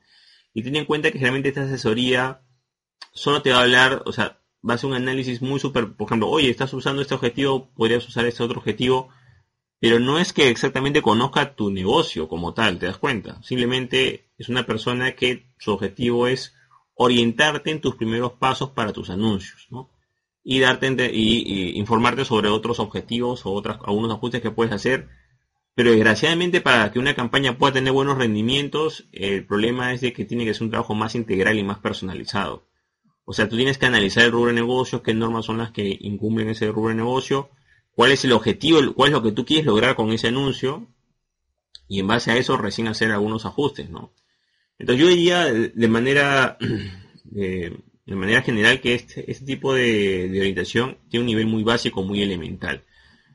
Y 0.53 0.61
ten 0.61 0.75
en 0.75 0.85
cuenta 0.85 1.09
que 1.09 1.17
realmente 1.17 1.49
esta 1.49 1.63
asesoría 1.63 2.41
solo 3.11 3.41
te 3.41 3.49
va 3.49 3.57
a 3.57 3.63
hablar, 3.63 4.03
o 4.05 4.11
sea, 4.11 4.41
va 4.69 4.75
a 4.75 4.77
ser 4.77 4.91
un 4.91 4.95
análisis 4.95 5.41
muy 5.41 5.59
súper, 5.59 5.93
por 5.93 6.05
ejemplo, 6.05 6.29
oye, 6.29 6.51
estás 6.51 6.71
usando 6.73 7.01
este 7.01 7.15
objetivo, 7.15 7.71
podrías 7.73 8.07
usar 8.07 8.27
este 8.27 8.43
otro 8.43 8.59
objetivo, 8.59 9.09
pero 9.83 9.99
no 9.99 10.17
es 10.17 10.31
que 10.31 10.47
exactamente 10.47 11.01
conozca 11.01 11.55
tu 11.55 11.69
negocio 11.69 12.29
como 12.29 12.53
tal, 12.53 12.79
¿te 12.79 12.85
das 12.85 12.97
cuenta? 12.97 13.43
Simplemente 13.43 14.29
es 14.37 14.47
una 14.47 14.65
persona 14.65 15.11
que 15.11 15.47
su 15.57 15.73
objetivo 15.73 16.27
es 16.27 16.55
orientarte 16.95 17.69
en 17.69 17.81
tus 17.81 17.95
primeros 17.95 18.31
pasos 18.31 18.69
para 18.69 18.93
tus 18.93 19.09
anuncios. 19.09 19.67
Y 20.41 20.61
darte 20.61 21.11
y, 21.13 21.77
informarte 21.77 22.23
sobre 22.23 22.47
otros 22.47 22.79
objetivos 22.79 23.45
o 23.45 23.51
otras 23.51 23.77
algunos 23.85 24.09
ajustes 24.13 24.41
que 24.41 24.51
puedes 24.51 24.71
hacer. 24.71 25.09
Pero 25.75 25.91
desgraciadamente 25.91 26.61
para 26.61 26.89
que 26.89 26.99
una 26.99 27.13
campaña 27.13 27.57
pueda 27.57 27.73
tener 27.73 27.91
buenos 27.91 28.17
rendimientos, 28.17 29.09
el 29.11 29.45
problema 29.45 29.91
es 29.91 29.99
de 29.99 30.13
que 30.13 30.23
tiene 30.23 30.45
que 30.45 30.53
ser 30.53 30.63
un 30.63 30.69
trabajo 30.69 30.95
más 30.95 31.13
integral 31.13 31.59
y 31.59 31.63
más 31.65 31.79
personalizado. 31.79 32.69
O 33.25 33.33
sea, 33.33 33.49
tú 33.49 33.57
tienes 33.57 33.77
que 33.77 33.87
analizar 33.87 34.23
el 34.23 34.31
rubro 34.31 34.47
de 34.47 34.61
negocios, 34.61 35.01
qué 35.01 35.13
normas 35.13 35.43
son 35.43 35.57
las 35.57 35.71
que 35.71 35.97
incumplen 35.99 36.47
ese 36.47 36.71
rubro 36.71 36.91
de 36.91 36.95
negocio, 36.95 37.49
cuál 37.95 38.11
es 38.11 38.25
el 38.25 38.33
objetivo, 38.33 38.79
cuál 38.93 39.09
es 39.09 39.13
lo 39.13 39.23
que 39.23 39.31
tú 39.31 39.45
quieres 39.45 39.65
lograr 39.65 39.95
con 39.95 40.11
ese 40.11 40.27
anuncio 40.27 40.87
y 41.87 41.99
en 41.99 42.07
base 42.07 42.31
a 42.31 42.37
eso 42.37 42.57
recién 42.57 42.87
hacer 42.87 43.11
algunos 43.11 43.45
ajustes, 43.45 43.89
¿no? 43.89 44.13
Entonces 44.79 45.03
yo 45.03 45.09
diría 45.09 45.45
de 45.45 45.87
manera, 45.87 46.57
de, 47.25 47.79
manera 48.07 48.41
general 48.41 48.81
que 48.81 48.95
este, 48.95 49.29
este 49.31 49.45
tipo 49.45 49.73
de, 49.73 50.29
orientación 50.39 50.97
tiene 51.09 51.21
un 51.23 51.27
nivel 51.27 51.47
muy 51.47 51.63
básico, 51.63 52.03
muy 52.03 52.21
elemental. 52.21 52.83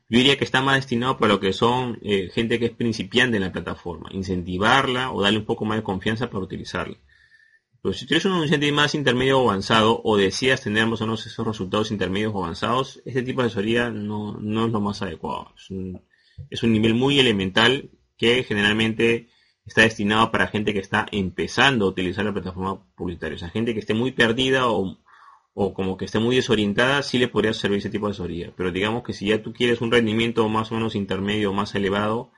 yo 0.09 0.19
diría 0.19 0.37
que 0.37 0.45
está 0.45 0.61
más 0.63 0.77
destinado 0.77 1.19
para 1.19 1.35
lo 1.35 1.41
que 1.41 1.53
son 1.53 1.99
eh, 2.03 2.31
gente 2.35 2.59
que 2.59 2.67
es 2.67 2.73
principiante 2.73 3.37
en 3.37 3.45
la 3.45 3.53
plataforma, 3.53 4.09
incentivarla 4.13 5.13
o 5.13 5.23
darle 5.23 5.39
un 5.39 5.47
poco 5.47 5.65
más 5.65 5.79
de 5.79 5.85
confianza 5.85 6.29
para 6.31 6.45
utilizarla. 6.45 6.97
Pero 7.83 7.93
si 7.93 8.07
tú 8.07 8.15
eres 8.15 8.25
un 8.25 8.33
anunciante 8.33 8.71
más 8.73 8.95
intermedio 8.95 9.41
o 9.41 9.51
avanzado 9.51 10.01
o 10.03 10.17
deseas 10.17 10.63
tener 10.63 10.87
más 10.87 11.01
o 11.01 11.05
menos 11.05 11.27
esos 11.27 11.47
resultados 11.47 11.91
intermedios 11.91 12.33
o 12.35 12.43
avanzados, 12.43 13.01
este 13.05 13.23
tipo 13.23 13.41
de 13.41 13.47
asesoría 13.47 13.91
no, 13.91 14.35
no 14.41 14.67
es 14.67 14.73
lo 14.73 14.81
más 14.81 15.01
adecuado. 15.03 15.53
Es 15.57 15.71
un, 15.71 16.03
es 16.51 16.63
un 16.63 16.73
nivel 16.73 16.95
muy 16.95 17.21
elemental 17.21 17.91
que 18.17 18.43
generalmente 18.43 19.29
está 19.65 19.83
destinado 19.83 20.31
para 20.31 20.49
gente 20.49 20.73
que 20.73 20.81
está 20.81 21.07
empezando 21.13 21.85
a 21.85 21.89
utilizar 21.89 22.25
la 22.25 22.33
plataforma 22.33 22.85
publicitaria. 22.97 23.37
O 23.37 23.39
sea, 23.39 23.51
gente 23.51 23.75
que 23.75 23.81
esté 23.81 23.95
muy 23.95 24.13
perdida 24.13 24.69
o 24.69 24.99
o 25.61 25.75
como 25.75 25.97
que 25.97 26.05
esté 26.05 26.21
muy 26.21 26.37
desorientada, 26.37 27.03
sí 27.03 27.19
le 27.19 27.27
podría 27.27 27.53
servir 27.53 27.79
ese 27.79 27.91
tipo 27.91 28.07
de 28.07 28.13
asesoría. 28.13 28.53
Pero 28.57 28.71
digamos 28.71 29.03
que 29.03 29.13
si 29.13 29.27
ya 29.27 29.43
tú 29.43 29.53
quieres 29.53 29.81
un 29.81 29.91
rendimiento 29.91 30.49
más 30.49 30.71
o 30.71 30.77
menos 30.77 30.95
intermedio 30.95 31.51
o 31.51 31.53
más 31.53 31.75
elevado, 31.75 32.31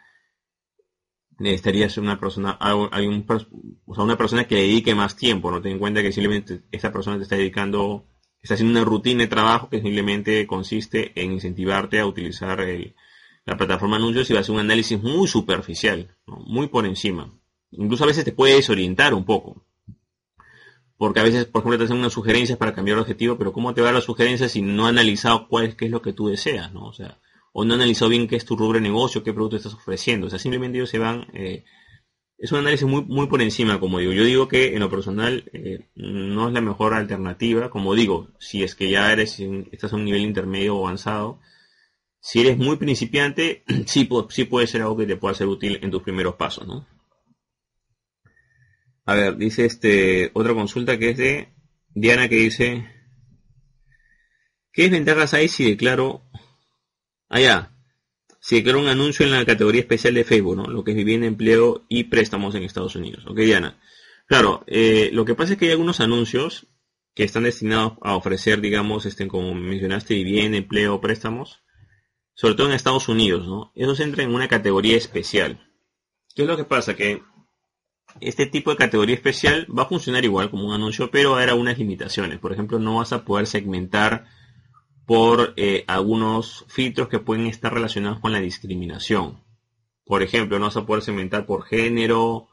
necesitarías 1.41 1.97
una 1.99 2.21
persona, 2.21 2.59
un, 2.75 3.25
o 3.87 3.95
sea, 3.95 4.05
una 4.05 4.17
persona 4.17 4.47
que 4.47 4.57
dedique 4.57 4.95
más 4.95 5.17
tiempo, 5.17 5.51
no 5.51 5.61
ten 5.61 5.73
en 5.73 5.79
cuenta 5.79 6.03
que 6.03 6.13
simplemente 6.13 6.63
esa 6.71 6.93
persona 6.93 7.17
te 7.17 7.25
está 7.25 7.37
dedicando, 7.37 8.07
está 8.41 8.55
haciendo 8.55 8.79
una 8.79 8.89
rutina 8.89 9.23
de 9.23 9.29
trabajo 9.29 9.69
que 9.69 9.81
simplemente 9.81 10.47
consiste 10.47 11.13
en 11.21 11.33
incentivarte 11.33 11.99
a 11.99 12.07
utilizar 12.07 12.65
la 13.45 13.57
plataforma 13.57 13.97
anuncios 13.97 14.31
y 14.31 14.35
va 14.35 14.41
a 14.41 14.43
hacer 14.43 14.55
un 14.55 14.61
análisis 14.61 15.03
muy 15.03 15.27
superficial, 15.27 16.15
muy 16.27 16.69
por 16.69 16.87
encima. 16.87 17.33
Incluso 17.73 18.05
a 18.05 18.09
veces 18.09 18.25
te 18.25 18.33
puede 18.33 18.57
desorientar 18.57 19.15
un 19.15 19.25
poco 19.25 19.65
porque 21.01 21.21
a 21.21 21.23
veces, 21.23 21.47
por 21.47 21.63
ejemplo, 21.63 21.79
te 21.79 21.85
hacen 21.85 21.97
unas 21.97 22.13
sugerencias 22.13 22.59
para 22.59 22.75
cambiar 22.75 22.99
el 22.99 23.01
objetivo, 23.01 23.39
pero 23.39 23.55
¿cómo 23.55 23.73
te 23.73 23.81
va 23.81 23.87
a 23.87 23.89
dar 23.89 23.95
las 23.95 24.05
sugerencias 24.05 24.53
si 24.53 24.61
no 24.61 24.85
ha 24.85 24.91
analizado 24.91 25.49
cuál 25.49 25.65
es, 25.65 25.75
qué 25.75 25.87
es 25.87 25.91
lo 25.91 26.03
que 26.03 26.13
tú 26.13 26.29
deseas, 26.29 26.75
¿no? 26.75 26.85
O 26.85 26.93
sea, 26.93 27.17
o 27.53 27.65
no 27.65 27.75
ha 27.75 27.77
analizado 27.77 28.11
bien 28.11 28.29
qué 28.29 28.37
es 28.37 28.45
tu 28.45 28.57
rubro 28.57 28.79
de 28.79 28.83
negocio, 28.83 29.23
qué 29.23 29.33
producto 29.33 29.57
estás 29.57 29.75
ofreciendo. 29.75 30.27
O 30.27 30.31
sea, 30.31 30.39
simplemente 30.39 30.79
ellos 30.79 30.91
se 30.91 30.99
van... 30.99 31.27
Eh, 31.35 31.65
es 32.39 32.53
un 32.53 32.59
análisis 32.61 32.87
muy, 32.87 33.03
muy 33.03 33.27
por 33.27 33.43
encima, 33.43 33.79
como 33.79 33.99
digo. 33.99 34.13
Yo 34.13 34.25
digo 34.25 34.49
que 34.49 34.75
en 34.75 34.81
lo 34.81 34.89
personal 34.89 35.45
eh, 35.53 35.91
no 35.95 36.49
es 36.49 36.55
la 36.55 36.63
mejor 36.63 36.95
alternativa. 36.95 37.69
Como 37.69 37.95
digo, 37.95 38.31
si 38.39 38.63
es 38.63 38.75
que 38.75 38.91
ya 38.91 39.13
eres, 39.13 39.39
estás 39.73 39.93
a 39.93 39.97
un 39.97 40.05
nivel 40.05 40.23
intermedio 40.23 40.77
o 40.77 40.87
avanzado, 40.87 41.41
si 42.21 42.41
eres 42.41 42.57
muy 42.57 42.77
principiante, 42.77 43.65
sí, 43.87 44.09
sí 44.31 44.45
puede 44.45 44.67
ser 44.67 44.83
algo 44.83 44.97
que 44.97 45.07
te 45.07 45.17
pueda 45.17 45.35
ser 45.35 45.49
útil 45.49 45.81
en 45.83 45.91
tus 45.91 46.03
primeros 46.03 46.37
pasos, 46.37 46.67
¿no? 46.67 46.87
A 49.05 49.15
ver, 49.15 49.37
dice 49.37 49.65
este 49.65 50.31
otra 50.35 50.55
consulta 50.55 50.99
que 50.99 51.11
es 51.11 51.17
de 51.19 51.49
Diana 51.95 52.29
que 52.29 52.37
dice 52.37 52.87
¿Qué 54.73 54.83
desventajas 54.83 55.35
hay 55.35 55.49
si 55.49 55.65
declaro 55.65 56.30
allá? 57.31 57.73
Ah, 57.73 57.77
si 58.41 58.57
declaro 58.57 58.81
un 58.81 58.89
anuncio 58.89 59.25
en 59.25 59.33
la 59.33 59.45
categoría 59.45 59.83
especial 59.83 60.15
de 60.15 60.25
Facebook, 60.25 60.57
¿no? 60.57 60.65
Lo 60.65 60.83
que 60.83 60.93
es 60.93 60.97
vivienda, 60.97 61.27
empleo 61.27 61.85
y 61.89 62.05
préstamos 62.05 62.55
en 62.55 62.63
Estados 62.63 62.97
Unidos. 62.97 63.25
Ok, 63.27 63.39
Diana. 63.39 63.79
Claro, 64.27 64.65
eh, 64.67 65.11
lo 65.13 65.25
que 65.25 65.35
pasa 65.35 65.53
es 65.53 65.59
que 65.59 65.67
hay 65.67 65.73
algunos 65.73 66.01
anuncios 66.01 66.67
que 67.15 67.25
están 67.25 67.43
destinados 67.43 67.95
a 68.01 68.15
ofrecer, 68.15 68.61
digamos, 68.61 69.05
este, 69.05 69.29
como 69.29 69.55
mencionaste, 69.55 70.15
vivienda, 70.15 70.57
empleo, 70.57 71.01
préstamos, 71.01 71.63
sobre 72.35 72.55
todo 72.55 72.69
en 72.69 72.75
Estados 72.75 73.09
Unidos, 73.09 73.47
¿no? 73.47 73.73
Esos 73.75 74.01
entran 74.01 74.29
en 74.29 74.35
una 74.35 74.49
categoría 74.49 74.97
especial. 74.97 75.69
¿Qué 76.35 76.43
es 76.43 76.49
lo 76.49 76.57
que 76.57 76.65
pasa? 76.65 76.95
Que 76.95 77.23
este 78.21 78.47
tipo 78.47 78.71
de 78.71 78.77
categoría 78.77 79.15
especial 79.15 79.67
va 79.77 79.83
a 79.83 79.89
funcionar 79.89 80.25
igual 80.25 80.51
como 80.51 80.67
un 80.67 80.75
anuncio, 80.75 81.11
pero 81.11 81.37
habrá 81.37 81.55
unas 81.55 81.79
limitaciones. 81.79 82.39
Por 82.39 82.53
ejemplo, 82.53 82.79
no 82.79 82.97
vas 82.97 83.13
a 83.13 83.25
poder 83.25 83.47
segmentar 83.47 84.27
por 85.11 85.55
eh, 85.57 85.83
algunos 85.89 86.65
filtros 86.69 87.09
que 87.09 87.19
pueden 87.19 87.49
estar 87.49 87.75
relacionados 87.75 88.21
con 88.21 88.31
la 88.31 88.41
discriminación. 88.41 89.41
Por 90.05 90.23
ejemplo, 90.23 90.57
no 90.61 90.67
vas 90.67 90.77
a 90.77 90.87
poder 90.87 91.03
segmentar 91.03 91.47
por 91.47 91.65
género, 91.65 92.47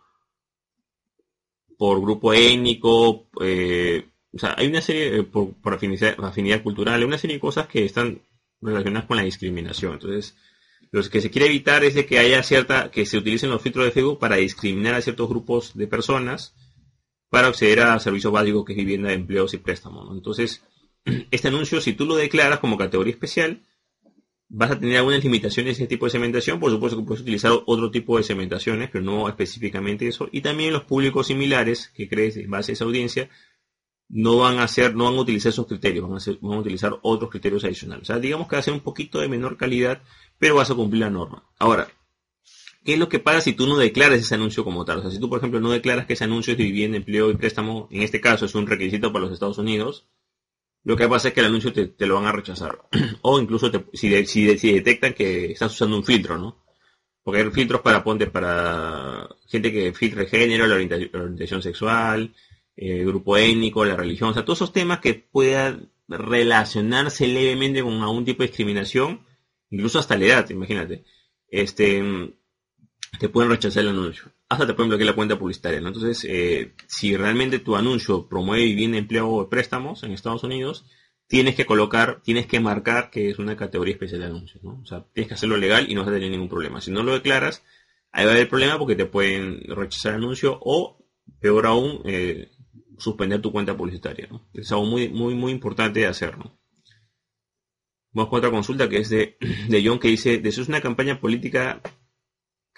por 1.77 2.01
grupo 2.01 2.33
étnico, 2.33 3.27
eh, 3.41 4.07
o 4.33 4.39
sea, 4.39 4.55
hay 4.57 4.65
una 4.69 4.81
serie, 4.81 5.19
eh, 5.19 5.23
por, 5.23 5.53
por 5.53 5.75
afinidad, 5.75 6.63
cultural, 6.63 6.99
hay 6.99 7.03
una 7.03 7.19
serie 7.19 7.35
de 7.35 7.41
cosas 7.41 7.67
que 7.67 7.85
están 7.85 8.23
relacionadas 8.59 9.07
con 9.07 9.17
la 9.17 9.23
discriminación. 9.23 9.93
Entonces, 9.93 10.35
lo 10.89 11.07
que 11.07 11.21
se 11.21 11.29
quiere 11.29 11.45
evitar 11.45 11.83
es 11.83 12.03
que 12.07 12.17
haya 12.17 12.41
cierta, 12.41 12.89
que 12.89 13.05
se 13.05 13.19
utilicen 13.19 13.51
los 13.51 13.61
filtros 13.61 13.85
de 13.85 13.91
Facebook 13.91 14.17
para 14.17 14.37
discriminar 14.37 14.95
a 14.95 15.01
ciertos 15.03 15.29
grupos 15.29 15.77
de 15.77 15.85
personas 15.85 16.55
para 17.29 17.49
acceder 17.49 17.81
a 17.81 17.99
servicios 17.99 18.33
básicos 18.33 18.65
que 18.65 18.73
es 18.73 18.77
vivienda, 18.77 19.13
empleos 19.13 19.53
y 19.53 19.57
préstamos. 19.57 20.07
Entonces, 20.11 20.63
este 21.31 21.47
anuncio, 21.47 21.81
si 21.81 21.93
tú 21.93 22.05
lo 22.05 22.15
declaras 22.15 22.59
como 22.59 22.77
categoría 22.77 23.13
especial, 23.13 23.61
vas 24.49 24.71
a 24.71 24.79
tener 24.79 24.97
algunas 24.97 25.23
limitaciones 25.23 25.77
de 25.77 25.83
ese 25.83 25.89
tipo 25.89 26.05
de 26.05 26.11
segmentación. 26.11 26.59
Por 26.59 26.71
supuesto 26.71 26.97
que 26.97 27.03
puedes 27.03 27.21
utilizar 27.21 27.51
otro 27.65 27.91
tipo 27.91 28.17
de 28.17 28.23
segmentaciones, 28.23 28.89
pero 28.91 29.03
no 29.03 29.27
específicamente 29.27 30.07
eso. 30.07 30.29
Y 30.31 30.41
también 30.41 30.73
los 30.73 30.83
públicos 30.83 31.27
similares 31.27 31.89
que 31.95 32.07
crees 32.07 32.37
en 32.37 32.49
base 32.49 32.71
a 32.71 32.73
esa 32.73 32.85
audiencia 32.85 33.29
no 34.09 34.37
van 34.37 34.59
a 34.59 34.63
hacer, 34.63 34.95
no 34.95 35.05
van 35.05 35.15
a 35.15 35.21
utilizar 35.21 35.49
esos 35.49 35.67
criterios, 35.67 36.07
van 36.07 36.17
a, 36.17 36.37
van 36.41 36.57
a 36.57 36.61
utilizar 36.61 36.97
otros 37.01 37.29
criterios 37.29 37.63
adicionales. 37.63 38.03
O 38.03 38.05
sea, 38.05 38.19
digamos 38.19 38.47
que 38.47 38.55
va 38.55 38.59
a 38.59 38.63
ser 38.63 38.73
un 38.73 38.79
poquito 38.79 39.19
de 39.19 39.27
menor 39.27 39.57
calidad, 39.57 40.01
pero 40.37 40.55
vas 40.55 40.71
a 40.71 40.75
cumplir 40.75 41.01
la 41.01 41.09
norma. 41.09 41.43
Ahora, 41.59 41.89
¿qué 42.85 42.93
es 42.93 42.99
lo 42.99 43.09
que 43.09 43.19
pasa 43.19 43.41
si 43.41 43.53
tú 43.53 43.67
no 43.67 43.77
declaras 43.77 44.19
ese 44.19 44.35
anuncio 44.35 44.63
como 44.63 44.85
tal? 44.85 44.99
O 44.99 45.01
sea, 45.01 45.11
si 45.11 45.19
tú, 45.19 45.29
por 45.29 45.39
ejemplo, 45.39 45.59
no 45.59 45.71
declaras 45.71 46.05
que 46.05 46.13
ese 46.13 46.23
anuncio 46.23 46.53
es 46.53 46.57
de 46.57 46.63
vivienda, 46.63 46.97
empleo 46.97 47.29
y 47.31 47.35
préstamo, 47.35 47.89
en 47.91 48.01
este 48.01 48.21
caso 48.21 48.45
es 48.45 48.55
un 48.55 48.65
requisito 48.65 49.11
para 49.11 49.25
los 49.25 49.33
Estados 49.33 49.57
Unidos, 49.57 50.07
lo 50.83 50.95
que 50.95 51.07
pasa 51.07 51.27
es 51.27 51.33
que 51.33 51.41
el 51.41 51.47
anuncio 51.47 51.73
te, 51.73 52.05
lo 52.05 52.15
van 52.15 52.25
a 52.25 52.31
rechazar. 52.31 52.79
o 53.21 53.39
incluso 53.39 53.71
si, 53.93 54.25
si, 54.25 54.45
detectan 54.45 55.13
que 55.13 55.51
estás 55.51 55.73
usando 55.73 55.97
un 55.97 56.03
filtro, 56.03 56.37
¿no? 56.37 56.63
Porque 57.23 57.41
hay 57.41 57.51
filtros 57.51 57.81
para, 57.81 58.03
ponte, 58.03 58.27
para 58.27 59.27
gente 59.47 59.71
que 59.71 59.93
filtre 59.93 60.27
género, 60.27 60.65
la 60.65 60.75
orientación, 60.75 61.61
sexual, 61.61 62.33
el 62.75 63.05
grupo 63.05 63.35
étnico, 63.35 63.83
la 63.83 63.97
religión, 63.97 64.29
o 64.29 64.33
sea, 64.33 64.45
todos 64.45 64.59
esos 64.59 64.71
temas 64.71 64.99
que 64.99 65.13
puedan 65.15 65.91
relacionarse 66.07 67.27
levemente 67.27 67.83
con 67.83 68.01
algún 68.01 68.23
tipo 68.23 68.43
de 68.43 68.47
discriminación, 68.47 69.25
incluso 69.69 69.99
hasta 69.99 70.17
la 70.17 70.25
edad, 70.25 70.49
imagínate, 70.51 71.03
este, 71.49 72.01
te 73.19 73.29
pueden 73.29 73.51
rechazar 73.51 73.83
el 73.83 73.89
anuncio. 73.89 74.31
Hasta 74.49 74.65
te 74.65 74.73
pueden 74.73 74.89
bloquear 74.89 75.07
la 75.07 75.15
cuenta 75.15 75.37
publicitaria. 75.37 75.79
Entonces, 75.79 76.25
eh, 76.29 76.73
si 76.87 77.17
realmente 77.17 77.59
tu 77.59 77.75
anuncio 77.75 78.27
promueve 78.27 78.63
vivienda, 78.63 78.97
empleo 78.97 79.29
o 79.29 79.49
préstamos 79.49 80.03
en 80.03 80.11
Estados 80.11 80.43
Unidos, 80.43 80.85
tienes 81.27 81.55
que 81.55 81.65
colocar, 81.65 82.21
tienes 82.23 82.47
que 82.47 82.59
marcar 82.59 83.09
que 83.09 83.29
es 83.29 83.39
una 83.39 83.57
categoría 83.57 83.93
especial 83.93 84.21
de 84.21 84.27
anuncios. 84.27 84.63
¿no? 84.63 84.79
O 84.81 84.85
sea, 84.85 85.05
tienes 85.13 85.27
que 85.27 85.33
hacerlo 85.33 85.57
legal 85.57 85.89
y 85.89 85.95
no 85.95 86.01
vas 86.01 86.09
a 86.09 86.13
tener 86.13 86.31
ningún 86.31 86.49
problema. 86.49 86.79
Si 86.79 86.91
no 86.91 87.03
lo 87.03 87.13
declaras, 87.13 87.63
ahí 88.11 88.25
va 88.25 88.31
a 88.31 88.35
haber 88.35 88.49
problema 88.49 88.79
porque 88.79 88.95
te 88.95 89.05
pueden 89.05 89.61
rechazar 89.67 90.13
el 90.13 90.23
anuncio 90.23 90.57
o, 90.61 90.97
peor 91.41 91.65
aún, 91.65 92.01
eh, 92.05 92.51
suspender 92.97 93.41
tu 93.41 93.51
cuenta 93.51 93.75
publicitaria. 93.75 94.29
Es 94.53 94.71
algo 94.71 94.85
muy, 94.85 95.09
muy, 95.09 95.35
muy 95.35 95.51
importante 95.51 95.99
de 95.99 96.07
hacer. 96.07 96.37
¿no? 96.37 96.57
Vamos 98.13 98.29
con 98.29 98.39
otra 98.39 98.51
consulta 98.51 98.89
que 98.89 98.97
es 98.97 99.09
de, 99.09 99.37
de 99.67 99.85
John 99.85 99.99
que 99.99 100.07
dice, 100.07 100.41
es 100.43 100.57
una 100.67 100.81
campaña 100.81 101.19
política, 101.19 101.81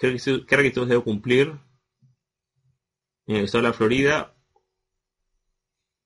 ¿qué 0.00 0.56
requisitos 0.56 0.88
debo 0.88 1.04
cumplir 1.04 1.58
en 3.26 3.36
el 3.36 3.44
estado 3.44 3.62
de 3.62 3.68
la 3.68 3.74
Florida? 3.74 4.34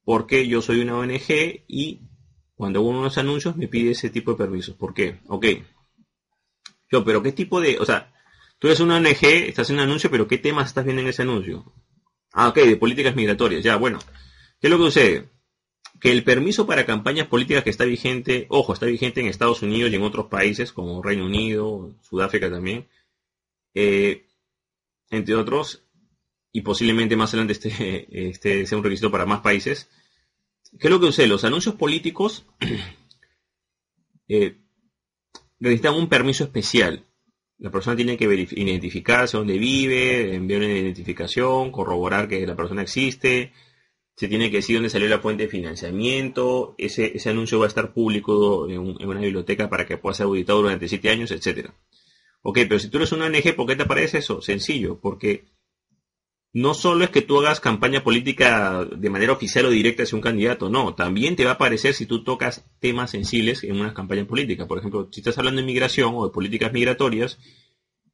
Porque 0.04 0.48
yo 0.48 0.60
soy 0.60 0.80
una 0.80 0.98
ONG 0.98 1.64
y 1.68 2.02
cuando 2.54 2.80
hago 2.80 2.88
unos 2.88 3.16
anuncios 3.18 3.56
me 3.56 3.68
pide 3.68 3.92
ese 3.92 4.10
tipo 4.10 4.32
de 4.32 4.38
permisos. 4.38 4.74
¿Por 4.74 4.92
qué? 4.92 5.20
Ok. 5.28 5.46
Yo, 6.90 7.04
pero 7.04 7.22
¿qué 7.22 7.32
tipo 7.32 7.60
de...? 7.60 7.78
O 7.78 7.84
sea, 7.84 8.12
tú 8.58 8.66
eres 8.66 8.80
una 8.80 8.96
ONG, 8.96 9.24
estás 9.24 9.70
en 9.70 9.76
un 9.76 9.82
anuncio, 9.82 10.10
pero 10.10 10.28
¿qué 10.28 10.38
temas 10.38 10.66
estás 10.66 10.84
viendo 10.84 11.00
en 11.00 11.08
ese 11.08 11.22
anuncio? 11.22 11.72
Ah, 12.32 12.48
ok, 12.48 12.56
de 12.56 12.76
políticas 12.76 13.14
migratorias. 13.14 13.62
Ya, 13.62 13.76
bueno. 13.76 14.00
¿Qué 14.60 14.66
es 14.66 14.70
lo 14.70 14.78
que 14.78 14.84
sucede? 14.84 15.34
que 16.00 16.10
el 16.10 16.24
permiso 16.24 16.66
para 16.66 16.84
campañas 16.84 17.28
políticas 17.28 17.64
que 17.64 17.70
está 17.70 17.84
vigente, 17.84 18.46
ojo, 18.50 18.74
está 18.74 18.84
vigente 18.84 19.20
en 19.22 19.26
Estados 19.26 19.62
Unidos 19.62 19.90
y 19.90 19.94
en 19.94 20.02
otros 20.02 20.26
países 20.26 20.70
como 20.70 21.02
Reino 21.02 21.24
Unido, 21.24 21.94
Sudáfrica 22.02 22.50
también, 22.50 22.88
eh, 23.74 24.26
entre 25.10 25.34
otros, 25.34 25.84
y 26.52 26.62
posiblemente 26.62 27.16
más 27.16 27.34
adelante 27.34 27.52
este, 27.52 28.06
este 28.30 28.66
sea 28.66 28.78
un 28.78 28.84
requisito 28.84 29.10
para 29.10 29.26
más 29.26 29.40
países. 29.40 29.88
¿Qué 30.78 30.88
es 30.88 30.90
lo 30.90 31.00
que 31.00 31.06
sucede? 31.06 31.28
Los 31.28 31.44
anuncios 31.44 31.74
políticos 31.74 32.46
eh, 34.28 34.56
necesitan 35.58 35.94
un 35.94 36.08
permiso 36.08 36.44
especial. 36.44 37.04
La 37.58 37.70
persona 37.70 37.96
tiene 37.96 38.16
que 38.16 38.24
identificarse 38.24 39.36
dónde 39.36 39.58
vive, 39.58 40.34
enviar 40.34 40.60
una 40.60 40.72
identificación, 40.72 41.70
corroborar 41.70 42.28
que 42.28 42.44
la 42.46 42.56
persona 42.56 42.82
existe, 42.82 43.52
se 44.16 44.28
tiene 44.28 44.50
que 44.50 44.58
decir 44.58 44.76
dónde 44.76 44.90
salió 44.90 45.08
la 45.08 45.18
fuente 45.18 45.44
de 45.44 45.48
financiamiento, 45.48 46.74
ese, 46.78 47.16
ese 47.16 47.30
anuncio 47.30 47.58
va 47.58 47.66
a 47.66 47.68
estar 47.68 47.92
público 47.92 48.68
en, 48.68 48.78
una 48.78 49.20
biblioteca 49.20 49.68
para 49.68 49.86
que 49.86 49.98
pueda 49.98 50.14
ser 50.14 50.26
auditado 50.26 50.62
durante 50.62 50.88
siete 50.88 51.10
años, 51.10 51.30
etcétera. 51.30 51.74
Ok, 52.46 52.58
pero 52.68 52.78
si 52.78 52.90
tú 52.90 52.98
eres 52.98 53.10
una 53.12 53.24
ONG, 53.24 53.56
¿por 53.56 53.66
qué 53.66 53.74
te 53.74 53.84
aparece 53.84 54.18
eso? 54.18 54.42
Sencillo, 54.42 55.00
porque 55.00 55.46
no 56.52 56.74
solo 56.74 57.04
es 57.04 57.10
que 57.10 57.22
tú 57.22 57.38
hagas 57.38 57.58
campaña 57.58 58.04
política 58.04 58.84
de 58.84 59.08
manera 59.08 59.32
oficial 59.32 59.64
o 59.64 59.70
directa 59.70 60.02
hacia 60.02 60.16
un 60.16 60.22
candidato, 60.22 60.68
no, 60.68 60.94
también 60.94 61.36
te 61.36 61.44
va 61.44 61.52
a 61.52 61.54
aparecer 61.54 61.94
si 61.94 62.04
tú 62.04 62.22
tocas 62.22 62.66
temas 62.80 63.12
sensibles 63.12 63.64
en 63.64 63.80
una 63.80 63.94
campaña 63.94 64.26
política. 64.26 64.66
Por 64.66 64.76
ejemplo, 64.76 65.08
si 65.10 65.20
estás 65.20 65.38
hablando 65.38 65.62
de 65.62 65.66
migración 65.66 66.12
o 66.14 66.26
de 66.26 66.34
políticas 66.34 66.70
migratorias, 66.70 67.38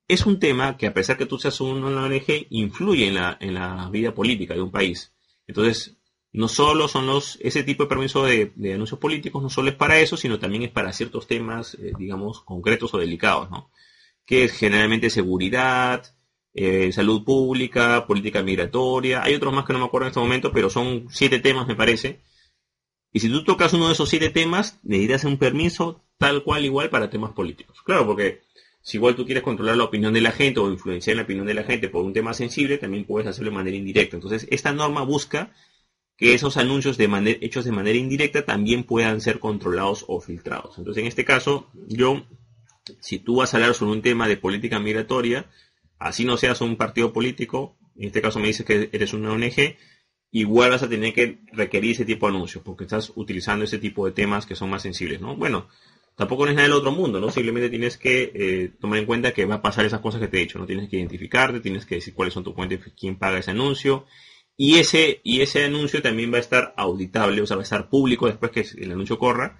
es 0.06 0.24
un 0.24 0.38
tema 0.38 0.76
que 0.76 0.86
a 0.86 0.94
pesar 0.94 1.18
que 1.18 1.26
tú 1.26 1.36
seas 1.36 1.60
una 1.60 2.04
ONG, 2.04 2.46
influye 2.50 3.08
en 3.08 3.16
la, 3.16 3.36
en 3.40 3.54
la 3.54 3.90
vida 3.90 4.14
política 4.14 4.54
de 4.54 4.62
un 4.62 4.70
país. 4.70 5.12
Entonces, 5.48 5.98
no 6.32 6.46
solo 6.46 6.86
son 6.86 7.08
los, 7.08 7.36
ese 7.40 7.64
tipo 7.64 7.82
de 7.82 7.88
permiso 7.88 8.24
de, 8.24 8.52
anuncios 8.72 9.00
políticos, 9.00 9.42
no 9.42 9.50
solo 9.50 9.70
es 9.70 9.74
para 9.74 9.98
eso, 9.98 10.16
sino 10.16 10.38
también 10.38 10.62
es 10.62 10.70
para 10.70 10.92
ciertos 10.92 11.26
temas, 11.26 11.74
eh, 11.74 11.92
digamos, 11.98 12.42
concretos 12.42 12.94
o 12.94 12.98
delicados, 12.98 13.50
¿no? 13.50 13.72
Que 14.30 14.44
es 14.44 14.52
generalmente 14.52 15.10
seguridad, 15.10 16.14
eh, 16.54 16.92
salud 16.92 17.24
pública, 17.24 18.06
política 18.06 18.44
migratoria, 18.44 19.24
hay 19.24 19.34
otros 19.34 19.52
más 19.52 19.64
que 19.64 19.72
no 19.72 19.80
me 19.80 19.86
acuerdo 19.86 20.06
en 20.06 20.10
este 20.10 20.20
momento, 20.20 20.52
pero 20.52 20.70
son 20.70 21.08
siete 21.10 21.40
temas 21.40 21.66
me 21.66 21.74
parece. 21.74 22.20
Y 23.12 23.18
si 23.18 23.28
tú 23.28 23.42
tocas 23.42 23.72
uno 23.72 23.88
de 23.88 23.94
esos 23.94 24.08
siete 24.08 24.30
temas, 24.30 24.78
necesitas 24.84 25.24
un 25.24 25.36
permiso 25.36 26.04
tal 26.16 26.44
cual 26.44 26.64
igual 26.64 26.90
para 26.90 27.10
temas 27.10 27.32
políticos. 27.32 27.82
Claro, 27.82 28.06
porque 28.06 28.42
si 28.82 28.98
igual 28.98 29.16
tú 29.16 29.24
quieres 29.26 29.42
controlar 29.42 29.76
la 29.76 29.84
opinión 29.84 30.12
de 30.12 30.20
la 30.20 30.30
gente 30.30 30.60
o 30.60 30.70
influenciar 30.70 31.16
la 31.16 31.24
opinión 31.24 31.46
de 31.46 31.54
la 31.54 31.64
gente 31.64 31.88
por 31.88 32.04
un 32.04 32.12
tema 32.12 32.32
sensible, 32.34 32.78
también 32.78 33.04
puedes 33.06 33.26
hacerlo 33.26 33.50
de 33.50 33.56
manera 33.56 33.76
indirecta. 33.76 34.16
Entonces, 34.16 34.46
esta 34.50 34.72
norma 34.72 35.02
busca 35.02 35.52
que 36.16 36.34
esos 36.34 36.56
anuncios 36.56 36.98
de 36.98 37.38
hechos 37.40 37.64
de 37.64 37.72
manera 37.72 37.98
indirecta 37.98 38.44
también 38.44 38.84
puedan 38.84 39.20
ser 39.20 39.40
controlados 39.40 40.04
o 40.06 40.20
filtrados. 40.20 40.78
Entonces, 40.78 41.00
en 41.00 41.08
este 41.08 41.24
caso, 41.24 41.68
yo, 41.88 42.26
si 43.00 43.18
tú 43.18 43.36
vas 43.36 43.52
a 43.52 43.56
hablar 43.56 43.74
sobre 43.74 43.92
un 43.92 44.02
tema 44.02 44.28
de 44.28 44.36
política 44.36 44.78
migratoria, 44.78 45.50
así 45.98 46.24
no 46.24 46.36
seas 46.36 46.60
un 46.60 46.76
partido 46.76 47.12
político, 47.12 47.76
en 47.96 48.06
este 48.06 48.22
caso 48.22 48.38
me 48.38 48.48
dices 48.48 48.66
que 48.66 48.88
eres 48.92 49.12
una 49.12 49.32
ONG, 49.32 49.76
igual 50.30 50.70
vas 50.70 50.82
a 50.82 50.88
tener 50.88 51.12
que 51.12 51.40
requerir 51.52 51.92
ese 51.92 52.04
tipo 52.04 52.26
de 52.26 52.34
anuncios, 52.34 52.64
porque 52.64 52.84
estás 52.84 53.12
utilizando 53.14 53.64
ese 53.64 53.78
tipo 53.78 54.06
de 54.06 54.12
temas 54.12 54.46
que 54.46 54.54
son 54.54 54.70
más 54.70 54.82
sensibles, 54.82 55.20
¿no? 55.20 55.36
Bueno, 55.36 55.68
tampoco 56.16 56.44
no 56.44 56.50
es 56.50 56.56
nada 56.56 56.68
del 56.68 56.76
otro 56.76 56.92
mundo, 56.92 57.20
¿no? 57.20 57.30
Simplemente 57.30 57.68
tienes 57.68 57.96
que 57.96 58.32
eh, 58.34 58.72
tomar 58.80 58.98
en 58.98 59.06
cuenta 59.06 59.32
que 59.32 59.44
va 59.44 59.56
a 59.56 59.62
pasar 59.62 59.84
esas 59.84 60.00
cosas 60.00 60.20
que 60.20 60.28
te 60.28 60.38
he 60.38 60.40
dicho, 60.40 60.58
¿no? 60.58 60.66
Tienes 60.66 60.88
que 60.88 60.96
identificarte, 60.96 61.60
tienes 61.60 61.84
que 61.84 61.96
decir 61.96 62.14
cuáles 62.14 62.34
son 62.34 62.44
tus 62.44 62.54
fuentes, 62.54 62.80
quién 62.98 63.18
paga 63.18 63.38
ese 63.38 63.50
anuncio, 63.50 64.06
y 64.56 64.78
ese, 64.78 65.20
y 65.24 65.40
ese 65.40 65.64
anuncio 65.64 66.02
también 66.02 66.32
va 66.32 66.36
a 66.36 66.40
estar 66.40 66.74
auditable, 66.76 67.40
o 67.40 67.46
sea, 67.46 67.56
va 67.56 67.62
a 67.62 67.64
estar 67.64 67.88
público 67.88 68.26
después 68.26 68.52
que 68.52 68.66
el 68.82 68.92
anuncio 68.92 69.18
corra, 69.18 69.58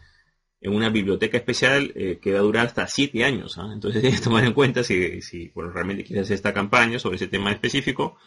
en 0.60 0.74
una 0.74 0.90
biblioteca 0.90 1.38
especial 1.38 1.92
eh, 1.94 2.18
que 2.20 2.32
va 2.32 2.40
a 2.40 2.42
durar 2.42 2.66
hasta 2.66 2.86
siete 2.86 3.24
años. 3.24 3.56
¿ah? 3.58 3.70
Entonces 3.72 4.00
tienes 4.02 4.20
que 4.20 4.24
tomar 4.24 4.44
en 4.44 4.52
cuenta 4.52 4.84
si, 4.84 5.22
si 5.22 5.48
bueno, 5.48 5.70
realmente 5.70 6.04
quieres 6.04 6.24
hacer 6.24 6.34
esta 6.34 6.54
campaña 6.54 6.98
sobre 6.98 7.16
ese 7.16 7.28
tema 7.28 7.50
específico. 7.52 8.18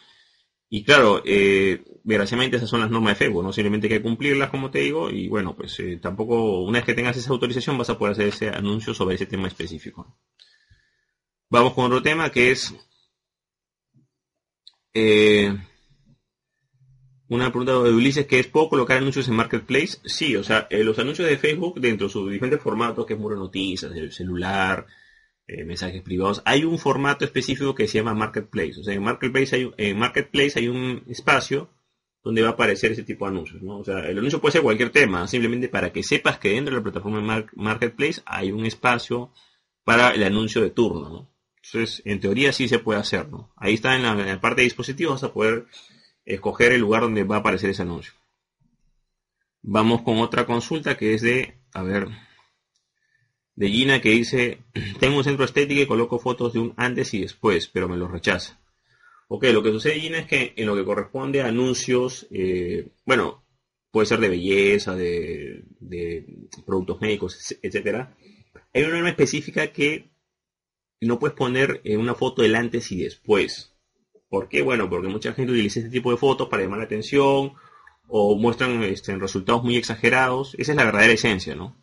Y 0.68 0.82
claro, 0.82 1.22
eh, 1.24 1.84
desgraciadamente 2.02 2.56
esas 2.56 2.68
son 2.68 2.80
las 2.80 2.90
normas 2.90 3.12
de 3.12 3.26
Facebook, 3.26 3.44
no 3.44 3.52
simplemente 3.52 3.86
hay 3.86 3.92
que 3.94 4.02
cumplirlas, 4.02 4.50
como 4.50 4.70
te 4.70 4.80
digo, 4.80 5.10
y 5.10 5.28
bueno, 5.28 5.54
pues 5.54 5.78
eh, 5.78 5.98
tampoco, 6.02 6.62
una 6.62 6.78
vez 6.78 6.86
que 6.86 6.94
tengas 6.94 7.16
esa 7.16 7.30
autorización, 7.30 7.78
vas 7.78 7.90
a 7.90 7.98
poder 7.98 8.12
hacer 8.12 8.28
ese 8.28 8.48
anuncio 8.48 8.92
sobre 8.92 9.14
ese 9.14 9.26
tema 9.26 9.46
específico. 9.46 10.18
Vamos 11.48 11.74
con 11.74 11.84
otro 11.84 12.02
tema 12.02 12.30
que 12.30 12.50
es 12.50 12.74
eh, 14.94 15.56
una 17.28 17.50
pregunta 17.50 17.72
de 17.72 17.92
Ulises, 17.92 18.26
que 18.26 18.38
es, 18.38 18.46
¿puedo 18.46 18.68
colocar 18.68 18.98
anuncios 18.98 19.28
en 19.28 19.34
Marketplace? 19.34 19.98
Sí, 20.04 20.36
o 20.36 20.44
sea, 20.44 20.66
eh, 20.70 20.84
los 20.84 20.98
anuncios 20.98 21.28
de 21.28 21.38
Facebook, 21.38 21.80
dentro 21.80 22.06
de 22.06 22.12
sus 22.12 22.30
diferentes 22.30 22.60
formatos, 22.60 23.06
que 23.06 23.14
es 23.14 23.18
muro 23.18 23.36
noticias, 23.36 23.92
el 23.92 24.12
celular, 24.12 24.86
eh, 25.46 25.64
mensajes 25.64 26.02
privados, 26.02 26.42
hay 26.44 26.64
un 26.64 26.78
formato 26.78 27.24
específico 27.24 27.74
que 27.74 27.88
se 27.88 27.98
llama 27.98 28.14
Marketplace. 28.14 28.80
O 28.80 28.84
sea, 28.84 28.94
en 28.94 29.02
Marketplace 29.02 29.56
hay, 29.56 29.70
en 29.76 29.98
Marketplace 29.98 30.58
hay 30.58 30.68
un 30.68 31.02
espacio 31.08 31.70
donde 32.22 32.42
va 32.42 32.48
a 32.48 32.52
aparecer 32.52 32.92
ese 32.92 33.02
tipo 33.02 33.26
de 33.26 33.32
anuncios, 33.32 33.62
¿no? 33.62 33.78
O 33.78 33.84
sea, 33.84 33.98
el 34.00 34.18
anuncio 34.18 34.40
puede 34.40 34.52
ser 34.52 34.62
cualquier 34.62 34.90
tema, 34.90 35.28
simplemente 35.28 35.68
para 35.68 35.92
que 35.92 36.02
sepas 36.02 36.38
que 36.38 36.50
dentro 36.50 36.74
de 36.74 36.80
la 36.80 36.82
plataforma 36.82 37.46
Marketplace 37.54 38.22
hay 38.24 38.50
un 38.50 38.64
espacio 38.64 39.30
para 39.84 40.12
el 40.12 40.22
anuncio 40.22 40.62
de 40.62 40.70
turno, 40.70 41.10
¿no? 41.10 41.30
Entonces, 41.62 42.02
en 42.06 42.20
teoría 42.20 42.52
sí 42.52 42.68
se 42.68 42.78
puede 42.78 43.00
hacer, 43.00 43.28
¿no? 43.28 43.52
Ahí 43.56 43.74
está 43.74 43.94
en 43.96 44.02
la, 44.02 44.12
en 44.12 44.26
la 44.26 44.40
parte 44.40 44.62
de 44.62 44.64
dispositivos, 44.64 45.20
vas 45.20 45.30
a 45.30 45.34
poder 45.34 45.66
escoger 46.24 46.72
el 46.72 46.80
lugar 46.80 47.02
donde 47.02 47.24
va 47.24 47.36
a 47.36 47.38
aparecer 47.40 47.70
ese 47.70 47.82
anuncio. 47.82 48.12
Vamos 49.62 50.02
con 50.02 50.18
otra 50.18 50.46
consulta 50.46 50.96
que 50.96 51.14
es 51.14 51.22
de, 51.22 51.54
a 51.72 51.82
ver, 51.82 52.08
de 53.56 53.68
Gina 53.68 54.00
que 54.00 54.10
dice, 54.10 54.58
tengo 55.00 55.18
un 55.18 55.24
centro 55.24 55.44
estético 55.44 55.80
y 55.80 55.86
coloco 55.86 56.18
fotos 56.18 56.52
de 56.52 56.60
un 56.60 56.74
antes 56.76 57.14
y 57.14 57.20
después, 57.20 57.68
pero 57.68 57.88
me 57.88 57.96
los 57.96 58.10
rechaza. 58.10 58.60
Ok, 59.28 59.44
lo 59.44 59.62
que 59.62 59.70
sucede 59.70 60.00
Gina 60.00 60.18
es 60.18 60.26
que 60.26 60.52
en 60.56 60.66
lo 60.66 60.76
que 60.76 60.84
corresponde 60.84 61.42
a 61.42 61.48
anuncios, 61.48 62.26
eh, 62.30 62.88
bueno, 63.06 63.42
puede 63.90 64.06
ser 64.06 64.20
de 64.20 64.28
belleza, 64.28 64.94
de, 64.96 65.64
productos 66.66 67.00
médicos, 67.00 67.56
etcétera, 67.62 68.16
hay 68.72 68.82
una 68.82 68.94
norma 68.94 69.10
específica 69.10 69.68
que 69.68 70.10
no 71.00 71.18
puedes 71.18 71.36
poner 71.36 71.80
en 71.84 72.00
una 72.00 72.14
foto 72.14 72.42
del 72.42 72.56
antes 72.56 72.90
y 72.90 73.02
después. 73.04 73.73
¿Por 74.34 74.48
qué? 74.48 74.62
Bueno, 74.62 74.90
porque 74.90 75.06
mucha 75.06 75.32
gente 75.32 75.52
utiliza 75.52 75.78
este 75.78 75.92
tipo 75.92 76.10
de 76.10 76.16
fotos 76.16 76.48
para 76.48 76.64
llamar 76.64 76.80
la 76.80 76.86
atención 76.86 77.52
o 78.08 78.36
muestran 78.36 78.82
este, 78.82 79.14
resultados 79.14 79.62
muy 79.62 79.76
exagerados. 79.76 80.56
Esa 80.58 80.72
es 80.72 80.76
la 80.76 80.82
verdadera 80.82 81.12
esencia, 81.12 81.54
¿no? 81.54 81.76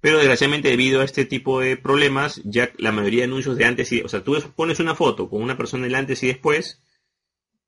Pero 0.00 0.18
desgraciadamente 0.18 0.68
debido 0.68 1.00
a 1.00 1.04
este 1.04 1.24
tipo 1.24 1.58
de 1.58 1.76
problemas, 1.76 2.42
ya 2.44 2.70
la 2.78 2.92
mayoría 2.92 3.22
de 3.22 3.24
anuncios 3.24 3.56
de 3.56 3.64
antes 3.64 3.90
y... 3.90 4.02
O 4.02 4.08
sea, 4.08 4.22
tú 4.22 4.40
pones 4.54 4.78
una 4.78 4.94
foto 4.94 5.28
con 5.28 5.42
una 5.42 5.56
persona 5.56 5.82
del 5.82 5.96
antes 5.96 6.22
y 6.22 6.28
después, 6.28 6.80